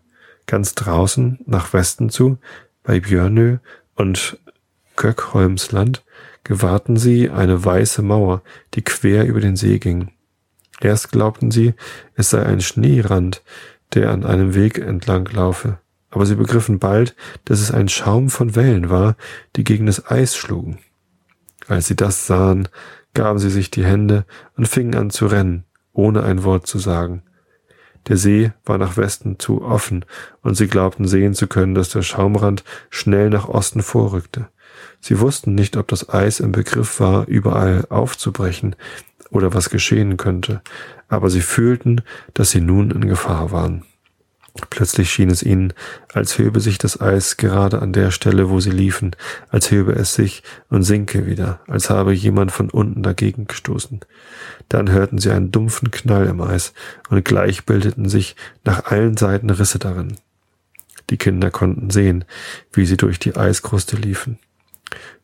ganz 0.47 0.75
draußen 0.75 1.41
nach 1.45 1.73
Westen 1.73 2.09
zu, 2.09 2.39
bei 2.83 3.01
Björnö 3.01 3.59
und 3.95 4.39
Köckholmsland, 5.01 6.05
gewahrten 6.45 6.99
sie 6.99 7.31
eine 7.31 7.65
weiße 7.65 8.03
Mauer, 8.03 8.43
die 8.75 8.83
quer 8.83 9.25
über 9.25 9.41
den 9.41 9.57
See 9.57 9.79
ging. 9.79 10.11
Erst 10.79 11.11
glaubten 11.11 11.51
sie, 11.51 11.73
es 12.17 12.29
sei 12.29 12.45
ein 12.45 12.61
Schneerand, 12.61 13.43
der 13.95 14.11
an 14.11 14.25
einem 14.25 14.55
Weg 14.55 14.77
entlang 14.77 15.27
laufe, 15.33 15.79
aber 16.11 16.27
sie 16.27 16.35
begriffen 16.35 16.79
bald, 16.79 17.17
dass 17.47 17.61
es 17.61 17.71
ein 17.71 17.89
Schaum 17.89 18.29
von 18.29 18.55
Wellen 18.57 18.91
war, 18.91 19.17
die 19.57 19.65
gegen 19.65 19.87
das 19.87 20.11
Eis 20.11 20.37
schlugen. 20.37 20.79
Als 21.67 21.87
sie 21.87 21.97
das 21.97 22.27
sahen, 22.27 22.69
gaben 23.15 23.39
sie 23.39 23.51
sich 23.51 23.71
die 23.71 23.87
Hände 23.87 24.27
und 24.59 24.69
fingen 24.69 24.95
an 24.95 25.09
zu 25.09 25.29
rennen, 25.29 25.65
ohne 25.95 26.25
ein 26.25 26.45
Wort 26.45 26.67
zu 26.67 26.79
sagen. 26.79 27.23
Der 28.09 28.19
See 28.19 28.53
war 28.67 28.77
nach 28.77 28.99
Westen 28.99 29.39
zu 29.39 29.63
offen, 29.63 30.05
und 30.43 30.57
sie 30.57 30.69
glaubten 30.69 31.09
sehen 31.09 31.33
zu 31.33 31.47
können, 31.47 31.75
dass 31.75 31.89
der 31.89 32.03
Schaumrand 32.03 32.65
schnell 32.91 33.31
nach 33.31 33.49
Osten 33.49 33.83
vorrückte. 33.83 34.51
Sie 35.01 35.21
wussten 35.21 35.55
nicht, 35.55 35.77
ob 35.77 35.89
das 35.89 36.09
Eis 36.09 36.41
im 36.41 36.53
Begriff 36.53 37.01
war, 37.01 37.27
überall 37.27 37.87
aufzubrechen 37.89 38.77
oder 39.31 39.55
was 39.55 39.71
geschehen 39.71 40.17
könnte, 40.17 40.61
aber 41.09 41.31
sie 41.31 41.41
fühlten, 41.41 42.03
dass 42.35 42.51
sie 42.51 42.61
nun 42.61 42.91
in 42.91 43.09
Gefahr 43.09 43.51
waren. 43.51 43.85
Plötzlich 44.69 45.11
schien 45.11 45.31
es 45.31 45.43
ihnen, 45.43 45.73
als 46.13 46.37
höbe 46.39 46.61
sich 46.61 46.77
das 46.77 47.01
Eis 47.01 47.37
gerade 47.37 47.81
an 47.81 47.93
der 47.93 48.11
Stelle, 48.11 48.51
wo 48.51 48.59
sie 48.59 48.71
liefen, 48.71 49.15
als 49.49 49.71
höbe 49.71 49.93
es 49.93 50.15
sich 50.15 50.43
und 50.69 50.83
sinke 50.83 51.27
wieder, 51.27 51.61
als 51.69 51.89
habe 51.89 52.13
jemand 52.13 52.51
von 52.51 52.69
unten 52.69 53.03
dagegen 53.03 53.47
gestoßen. 53.47 54.01
Dann 54.69 54.91
hörten 54.91 55.19
sie 55.19 55.31
einen 55.31 55.53
dumpfen 55.53 55.91
Knall 55.93 56.27
im 56.27 56.41
Eis 56.41 56.73
und 57.09 57.25
gleich 57.25 57.65
bildeten 57.65 58.09
sich 58.09 58.35
nach 58.65 58.87
allen 58.87 59.17
Seiten 59.17 59.51
Risse 59.51 59.79
darin. 59.79 60.17
Die 61.11 61.17
Kinder 61.17 61.51
konnten 61.51 61.91
sehen, 61.91 62.25
wie 62.73 62.87
sie 62.87 62.97
durch 62.97 63.19
die 63.19 63.37
Eiskruste 63.37 63.97
liefen. 63.97 64.39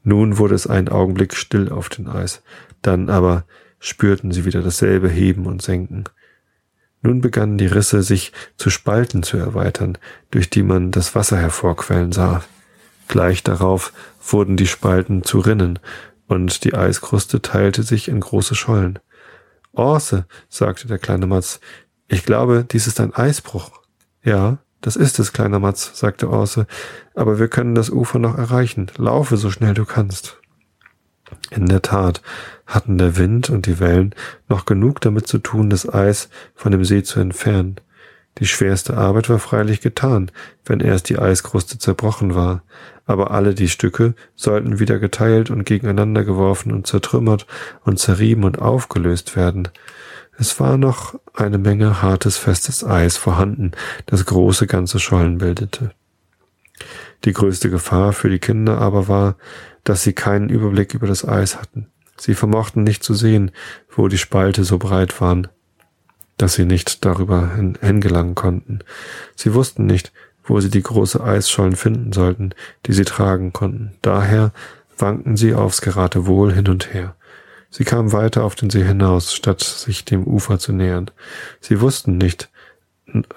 Nun 0.08 0.38
wurde 0.38 0.54
es 0.54 0.68
einen 0.68 0.88
Augenblick 0.88 1.34
still 1.34 1.68
auf 1.68 1.88
dem 1.88 2.06
Eis, 2.08 2.40
dann 2.80 3.10
aber 3.10 3.44
spürten 3.80 4.30
sie 4.30 4.44
wieder 4.44 4.62
dasselbe 4.62 5.08
Heben 5.08 5.46
und 5.46 5.62
Senken. 5.62 6.04
Nun 7.02 7.20
begannen 7.20 7.58
die 7.58 7.66
Risse 7.66 8.04
sich 8.04 8.30
zu 8.56 8.70
Spalten 8.70 9.24
zu 9.24 9.36
erweitern, 9.36 9.98
durch 10.30 10.48
die 10.48 10.62
man 10.62 10.92
das 10.92 11.16
Wasser 11.16 11.38
hervorquellen 11.38 12.12
sah. 12.12 12.44
Gleich 13.08 13.42
darauf 13.42 13.92
wurden 14.24 14.56
die 14.56 14.68
Spalten 14.68 15.24
zu 15.24 15.40
Rinnen, 15.40 15.80
und 16.28 16.62
die 16.62 16.74
Eiskruste 16.74 17.42
teilte 17.42 17.82
sich 17.82 18.06
in 18.06 18.20
große 18.20 18.54
Schollen. 18.54 19.00
Orse, 19.72 20.26
sagte 20.48 20.86
der 20.86 20.98
kleine 20.98 21.26
Matz, 21.26 21.58
ich 22.06 22.24
glaube, 22.24 22.64
dies 22.70 22.86
ist 22.86 23.00
ein 23.00 23.12
Eisbruch. 23.12 23.72
Ja, 24.22 24.58
das 24.80 24.94
ist 24.94 25.18
es, 25.18 25.32
kleiner 25.32 25.58
Matz, 25.58 25.98
sagte 25.98 26.30
Orse, 26.30 26.68
aber 27.16 27.40
wir 27.40 27.48
können 27.48 27.74
das 27.74 27.90
Ufer 27.90 28.20
noch 28.20 28.38
erreichen. 28.38 28.86
Laufe 28.96 29.36
so 29.36 29.50
schnell 29.50 29.74
du 29.74 29.84
kannst. 29.84 30.38
In 31.50 31.66
der 31.66 31.82
Tat 31.82 32.22
hatten 32.66 32.98
der 32.98 33.16
Wind 33.16 33.50
und 33.50 33.66
die 33.66 33.80
Wellen 33.80 34.14
noch 34.48 34.64
genug 34.64 35.00
damit 35.00 35.26
zu 35.26 35.38
tun, 35.38 35.70
das 35.70 35.92
Eis 35.92 36.28
von 36.54 36.70
dem 36.70 36.84
See 36.84 37.02
zu 37.02 37.18
entfernen. 37.18 37.76
Die 38.38 38.46
schwerste 38.46 38.96
Arbeit 38.96 39.30
war 39.30 39.38
freilich 39.38 39.80
getan, 39.80 40.30
wenn 40.66 40.80
erst 40.80 41.08
die 41.08 41.18
Eiskruste 41.18 41.78
zerbrochen 41.78 42.34
war, 42.34 42.62
aber 43.06 43.30
alle 43.30 43.54
die 43.54 43.70
Stücke 43.70 44.14
sollten 44.34 44.78
wieder 44.78 44.98
geteilt 44.98 45.50
und 45.50 45.64
gegeneinander 45.64 46.22
geworfen 46.22 46.70
und 46.70 46.86
zertrümmert 46.86 47.46
und 47.82 47.98
zerrieben 47.98 48.44
und 48.44 48.60
aufgelöst 48.60 49.36
werden. 49.36 49.68
Es 50.38 50.60
war 50.60 50.76
noch 50.76 51.18
eine 51.32 51.56
Menge 51.56 52.02
hartes, 52.02 52.36
festes 52.36 52.84
Eis 52.84 53.16
vorhanden, 53.16 53.72
das 54.04 54.26
große 54.26 54.66
ganze 54.66 55.00
Schollen 55.00 55.38
bildete. 55.38 55.92
Die 57.24 57.32
größte 57.32 57.70
Gefahr 57.70 58.12
für 58.12 58.28
die 58.28 58.38
Kinder 58.38 58.78
aber 58.78 59.08
war, 59.08 59.36
dass 59.84 60.02
sie 60.02 60.12
keinen 60.12 60.48
Überblick 60.48 60.94
über 60.94 61.06
das 61.06 61.26
Eis 61.26 61.56
hatten. 61.56 61.88
Sie 62.16 62.34
vermochten 62.34 62.82
nicht 62.82 63.02
zu 63.02 63.14
sehen, 63.14 63.50
wo 63.90 64.08
die 64.08 64.18
Spalte 64.18 64.64
so 64.64 64.78
breit 64.78 65.20
waren, 65.20 65.48
dass 66.36 66.54
sie 66.54 66.64
nicht 66.64 67.04
darüber 67.04 67.54
hingelangen 67.80 68.34
konnten. 68.34 68.80
Sie 69.34 69.54
wussten 69.54 69.86
nicht, 69.86 70.12
wo 70.44 70.60
sie 70.60 70.70
die 70.70 70.82
große 70.82 71.22
Eisschollen 71.22 71.76
finden 71.76 72.12
sollten, 72.12 72.50
die 72.86 72.92
sie 72.92 73.04
tragen 73.04 73.52
konnten. 73.52 73.94
Daher 74.02 74.52
wankten 74.98 75.36
sie 75.36 75.54
aufs 75.54 75.80
Geratewohl 75.80 76.52
hin 76.52 76.68
und 76.68 76.94
her. 76.94 77.16
Sie 77.70 77.84
kamen 77.84 78.12
weiter 78.12 78.44
auf 78.44 78.54
den 78.54 78.70
See 78.70 78.84
hinaus, 78.84 79.34
statt 79.34 79.62
sich 79.62 80.04
dem 80.04 80.24
Ufer 80.24 80.58
zu 80.58 80.72
nähern. 80.72 81.10
Sie 81.60 81.80
wussten 81.80 82.16
nicht 82.16 82.48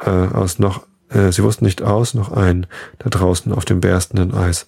äh, 0.06 0.10
aus 0.10 0.60
noch, 0.60 0.86
äh, 1.10 1.32
sie 1.32 1.44
wussten 1.44 1.66
nicht 1.66 1.82
aus 1.82 2.14
noch 2.14 2.32
ein, 2.32 2.68
da 3.00 3.10
draußen 3.10 3.52
auf 3.52 3.66
dem 3.66 3.82
berstenden 3.82 4.34
Eis. 4.34 4.66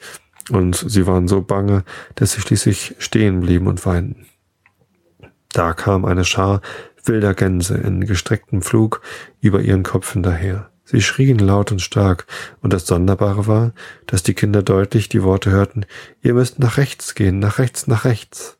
Und 0.49 0.75
sie 0.75 1.07
waren 1.07 1.27
so 1.27 1.41
bange, 1.41 1.83
dass 2.15 2.33
sie 2.33 2.41
schließlich 2.41 2.95
stehen 2.99 3.41
blieben 3.41 3.67
und 3.67 3.85
weinten. 3.85 4.25
Da 5.53 5.73
kam 5.73 6.05
eine 6.05 6.25
Schar 6.25 6.61
wilder 7.03 7.33
Gänse 7.33 7.77
in 7.77 8.05
gestrecktem 8.05 8.61
Flug 8.61 9.01
über 9.39 9.61
ihren 9.61 9.83
Köpfen 9.83 10.23
daher. 10.23 10.69
Sie 10.83 11.01
schrien 11.01 11.39
laut 11.39 11.71
und 11.71 11.81
stark, 11.81 12.27
und 12.61 12.73
das 12.73 12.85
Sonderbare 12.85 13.47
war, 13.47 13.71
dass 14.07 14.23
die 14.23 14.33
Kinder 14.33 14.61
deutlich 14.61 15.07
die 15.07 15.23
Worte 15.23 15.49
hörten, 15.49 15.85
ihr 16.21 16.33
müsst 16.33 16.59
nach 16.59 16.77
rechts 16.77 17.15
gehen, 17.15 17.39
nach 17.39 17.59
rechts, 17.59 17.87
nach 17.87 18.03
rechts. 18.03 18.57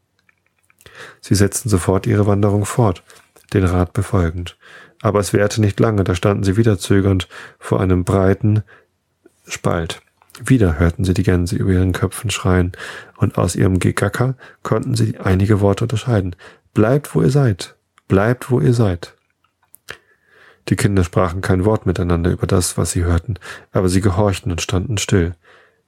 Sie 1.19 1.35
setzten 1.35 1.69
sofort 1.69 2.07
ihre 2.07 2.27
Wanderung 2.27 2.65
fort, 2.65 3.03
den 3.53 3.65
Rat 3.65 3.93
befolgend. 3.93 4.57
Aber 5.01 5.19
es 5.19 5.33
währte 5.33 5.61
nicht 5.61 5.79
lange, 5.79 6.03
da 6.03 6.15
standen 6.15 6.43
sie 6.43 6.57
wieder 6.57 6.77
zögernd 6.77 7.27
vor 7.59 7.81
einem 7.81 8.03
breiten 8.03 8.63
Spalt. 9.47 10.01
Wieder 10.43 10.79
hörten 10.79 11.03
sie 11.03 11.13
die 11.13 11.23
Gänse 11.23 11.55
über 11.55 11.71
ihren 11.71 11.91
Köpfen 11.91 12.29
schreien, 12.29 12.71
und 13.17 13.37
aus 13.37 13.55
ihrem 13.55 13.79
Gegacker 13.79 14.35
konnten 14.63 14.95
sie 14.95 15.19
einige 15.19 15.59
Worte 15.59 15.83
unterscheiden. 15.83 16.35
Bleibt, 16.73 17.13
wo 17.13 17.21
ihr 17.21 17.29
seid. 17.29 17.75
Bleibt, 18.07 18.49
wo 18.49 18.59
ihr 18.59 18.73
seid. 18.73 19.15
Die 20.69 20.75
Kinder 20.75 21.03
sprachen 21.03 21.41
kein 21.41 21.65
Wort 21.65 21.85
miteinander 21.85 22.31
über 22.31 22.47
das, 22.47 22.77
was 22.77 22.91
sie 22.91 23.03
hörten, 23.03 23.35
aber 23.71 23.89
sie 23.89 24.01
gehorchten 24.01 24.51
und 24.51 24.61
standen 24.61 24.97
still. 24.97 25.35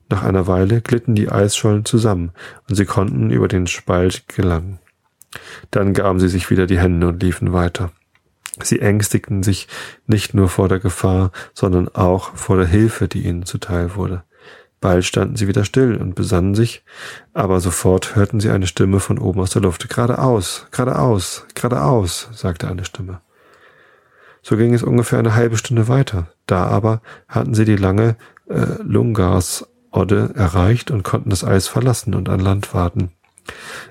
Nach 0.10 0.24
einer 0.24 0.48
Weile 0.48 0.82
glitten 0.82 1.16
die 1.16 1.30
Eisschollen 1.30 1.86
zusammen, 1.86 2.32
und 2.68 2.76
sie 2.76 2.86
konnten 2.86 3.30
über 3.32 3.48
den 3.48 3.68
Spalt 3.68 4.28
gelangen. 4.28 4.80
Dann 5.72 5.94
gaben 5.94 6.20
sie 6.20 6.28
sich 6.28 6.50
wieder 6.50 6.68
die 6.68 6.80
Hände 6.80 7.08
und 7.08 7.24
liefen 7.24 7.54
weiter. 7.54 7.92
Sie 8.62 8.80
ängstigten 8.80 9.42
sich 9.42 9.68
nicht 10.06 10.34
nur 10.34 10.48
vor 10.48 10.70
der 10.70 10.80
Gefahr, 10.80 11.32
sondern 11.54 11.88
auch 11.90 12.36
vor 12.36 12.58
der 12.58 12.68
Hilfe, 12.68 13.08
die 13.08 13.26
ihnen 13.26 13.46
zuteil 13.46 13.96
wurde. 13.96 14.24
Bald 14.80 15.06
standen 15.06 15.38
sie 15.38 15.48
wieder 15.48 15.64
still 15.64 15.96
und 15.96 16.14
besannen 16.14 16.56
sich, 16.56 16.84
aber 17.34 17.62
sofort 17.62 18.16
hörten 18.16 18.42
sie 18.42 18.50
eine 18.50 18.68
Stimme 18.68 19.00
von 19.00 19.18
oben 19.18 19.40
aus 19.40 19.52
der 19.52 19.62
Luft. 19.62 19.88
Geradeaus, 19.88 20.68
geradeaus, 20.72 21.46
geradeaus, 21.56 22.28
sagte 22.34 22.68
eine 22.68 22.84
Stimme. 22.84 23.22
So 24.42 24.58
ging 24.58 24.74
es 24.74 24.84
ungefähr 24.84 25.20
eine 25.20 25.36
halbe 25.36 25.58
Stunde 25.58 25.88
weiter. 25.88 26.28
Da 26.48 26.66
aber 26.66 27.02
hatten 27.30 27.54
sie 27.54 27.64
die 27.64 27.78
lange 27.78 28.18
äh, 28.50 28.66
Lungars-Odde 28.84 30.34
erreicht 30.36 30.92
und 30.92 31.04
konnten 31.04 31.30
das 31.30 31.46
Eis 31.46 31.70
verlassen 31.70 32.14
und 32.14 32.28
an 32.28 32.42
Land 32.42 32.74
warten. 32.74 33.12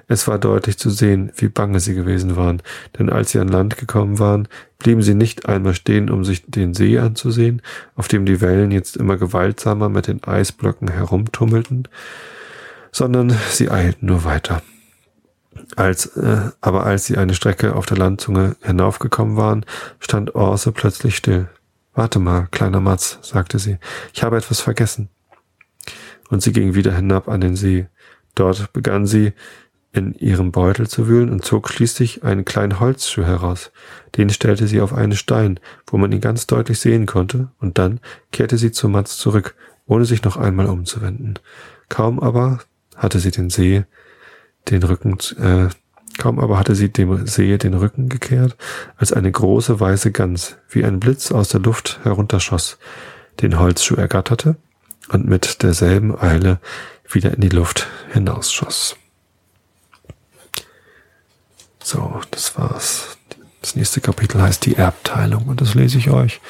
Es 0.08 0.28
war 0.28 0.38
deutlich 0.38 0.78
zu 0.78 0.90
sehen, 0.90 1.32
wie 1.36 1.48
bange 1.48 1.80
sie 1.80 1.94
gewesen 1.94 2.36
waren, 2.36 2.62
denn 2.98 3.10
als 3.10 3.30
sie 3.30 3.38
an 3.38 3.48
Land 3.48 3.76
gekommen 3.76 4.18
waren, 4.18 4.48
blieben 4.78 5.02
sie 5.02 5.14
nicht 5.14 5.46
einmal 5.48 5.74
stehen, 5.74 6.10
um 6.10 6.24
sich 6.24 6.44
den 6.46 6.74
See 6.74 6.98
anzusehen, 6.98 7.62
auf 7.94 8.08
dem 8.08 8.26
die 8.26 8.40
Wellen 8.40 8.70
jetzt 8.70 8.96
immer 8.96 9.16
gewaltsamer 9.16 9.88
mit 9.88 10.06
den 10.06 10.22
Eisblöcken 10.24 10.88
herumtummelten, 10.88 11.88
sondern 12.90 13.36
sie 13.50 13.70
eilten 13.70 14.06
nur 14.06 14.24
weiter. 14.24 14.62
Als, 15.76 16.06
äh, 16.16 16.50
aber 16.60 16.84
als 16.84 17.06
sie 17.06 17.18
eine 17.18 17.34
Strecke 17.34 17.74
auf 17.74 17.86
der 17.86 17.98
Landzunge 17.98 18.56
hinaufgekommen 18.62 19.36
waren, 19.36 19.64
stand 20.00 20.34
Orse 20.34 20.72
plötzlich 20.72 21.16
still. 21.16 21.48
Warte 21.94 22.18
mal, 22.18 22.48
kleiner 22.50 22.80
Matz, 22.80 23.18
sagte 23.20 23.58
sie, 23.58 23.78
ich 24.14 24.22
habe 24.22 24.38
etwas 24.38 24.60
vergessen. 24.60 25.08
Und 26.30 26.42
sie 26.42 26.52
ging 26.52 26.74
wieder 26.74 26.94
hinab 26.94 27.28
an 27.28 27.42
den 27.42 27.56
See. 27.56 27.86
Dort 28.34 28.72
begann 28.72 29.06
sie 29.06 29.32
in 29.92 30.14
ihrem 30.14 30.52
Beutel 30.52 30.88
zu 30.88 31.06
wühlen 31.06 31.30
und 31.30 31.44
zog 31.44 31.68
schließlich 31.68 32.24
einen 32.24 32.44
kleinen 32.46 32.80
Holzschuh 32.80 33.24
heraus. 33.24 33.72
Den 34.16 34.30
stellte 34.30 34.66
sie 34.66 34.80
auf 34.80 34.94
einen 34.94 35.14
Stein, 35.14 35.60
wo 35.86 35.98
man 35.98 36.12
ihn 36.12 36.20
ganz 36.20 36.46
deutlich 36.46 36.80
sehen 36.80 37.06
konnte, 37.06 37.48
und 37.60 37.78
dann 37.78 38.00
kehrte 38.32 38.56
sie 38.56 38.72
zu 38.72 38.88
Mats 38.88 39.18
zurück, 39.18 39.54
ohne 39.86 40.06
sich 40.06 40.22
noch 40.22 40.38
einmal 40.38 40.66
umzuwenden. 40.66 41.38
Kaum 41.90 42.20
aber 42.20 42.60
hatte 42.96 43.18
sie 43.18 43.30
den 43.30 43.50
See, 43.50 43.84
den 44.70 44.82
Rücken, 44.82 45.18
äh, 45.38 45.68
kaum 46.18 46.38
aber 46.38 46.58
hatte 46.58 46.74
sie 46.74 46.90
dem 46.90 47.26
See 47.26 47.58
den 47.58 47.74
Rücken 47.74 48.08
gekehrt, 48.08 48.56
als 48.96 49.12
eine 49.12 49.30
große 49.30 49.78
weiße 49.78 50.10
Gans 50.10 50.56
wie 50.70 50.84
ein 50.84 51.00
Blitz 51.00 51.32
aus 51.32 51.50
der 51.50 51.60
Luft 51.60 52.00
herunterschoss, 52.02 52.78
den 53.42 53.58
Holzschuh 53.58 53.96
ergatterte 53.96 54.56
und 55.10 55.26
mit 55.26 55.62
derselben 55.62 56.18
Eile 56.18 56.60
wieder 57.14 57.32
in 57.34 57.40
die 57.40 57.48
Luft 57.48 57.86
hinausschoss. 58.12 58.96
So, 61.82 62.20
das 62.30 62.56
war's. 62.56 63.18
Das 63.60 63.76
nächste 63.76 64.00
Kapitel 64.00 64.40
heißt 64.40 64.64
die 64.66 64.76
Erbteilung 64.76 65.46
und 65.46 65.60
das 65.60 65.74
lese 65.74 65.98
ich 65.98 66.10
euch 66.10 66.40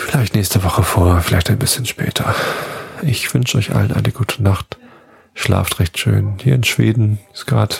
vielleicht 0.00 0.34
nächste 0.34 0.64
Woche 0.64 0.82
vor, 0.82 1.20
vielleicht 1.20 1.50
ein 1.50 1.58
bisschen 1.58 1.86
später. 1.86 2.34
Ich 3.02 3.32
wünsche 3.32 3.58
euch 3.58 3.74
allen 3.74 3.92
eine 3.92 4.10
gute 4.10 4.42
Nacht. 4.42 4.78
Schlaft 5.34 5.78
recht 5.78 5.98
schön. 5.98 6.38
Hier 6.42 6.54
in 6.54 6.64
Schweden 6.64 7.20
ist 7.32 7.46
gerade 7.46 7.76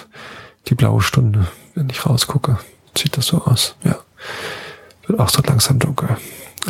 die 0.68 0.74
blaue 0.74 1.02
Stunde, 1.02 1.48
wenn 1.74 1.90
ich 1.90 2.06
rausgucke. 2.06 2.58
Sieht 2.96 3.16
das 3.16 3.26
so 3.26 3.42
aus? 3.44 3.74
Ja. 3.84 3.98
Wird 5.06 5.18
auch 5.18 5.28
so 5.28 5.42
langsam 5.42 5.78
dunkel. 5.78 6.16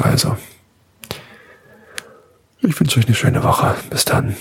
Also. 0.01 0.37
Ich 2.63 2.79
wünsche 2.79 2.99
euch 2.99 3.07
eine 3.07 3.15
schöne 3.15 3.43
Woche. 3.43 3.75
Bis 3.91 4.05
dann. 4.05 4.37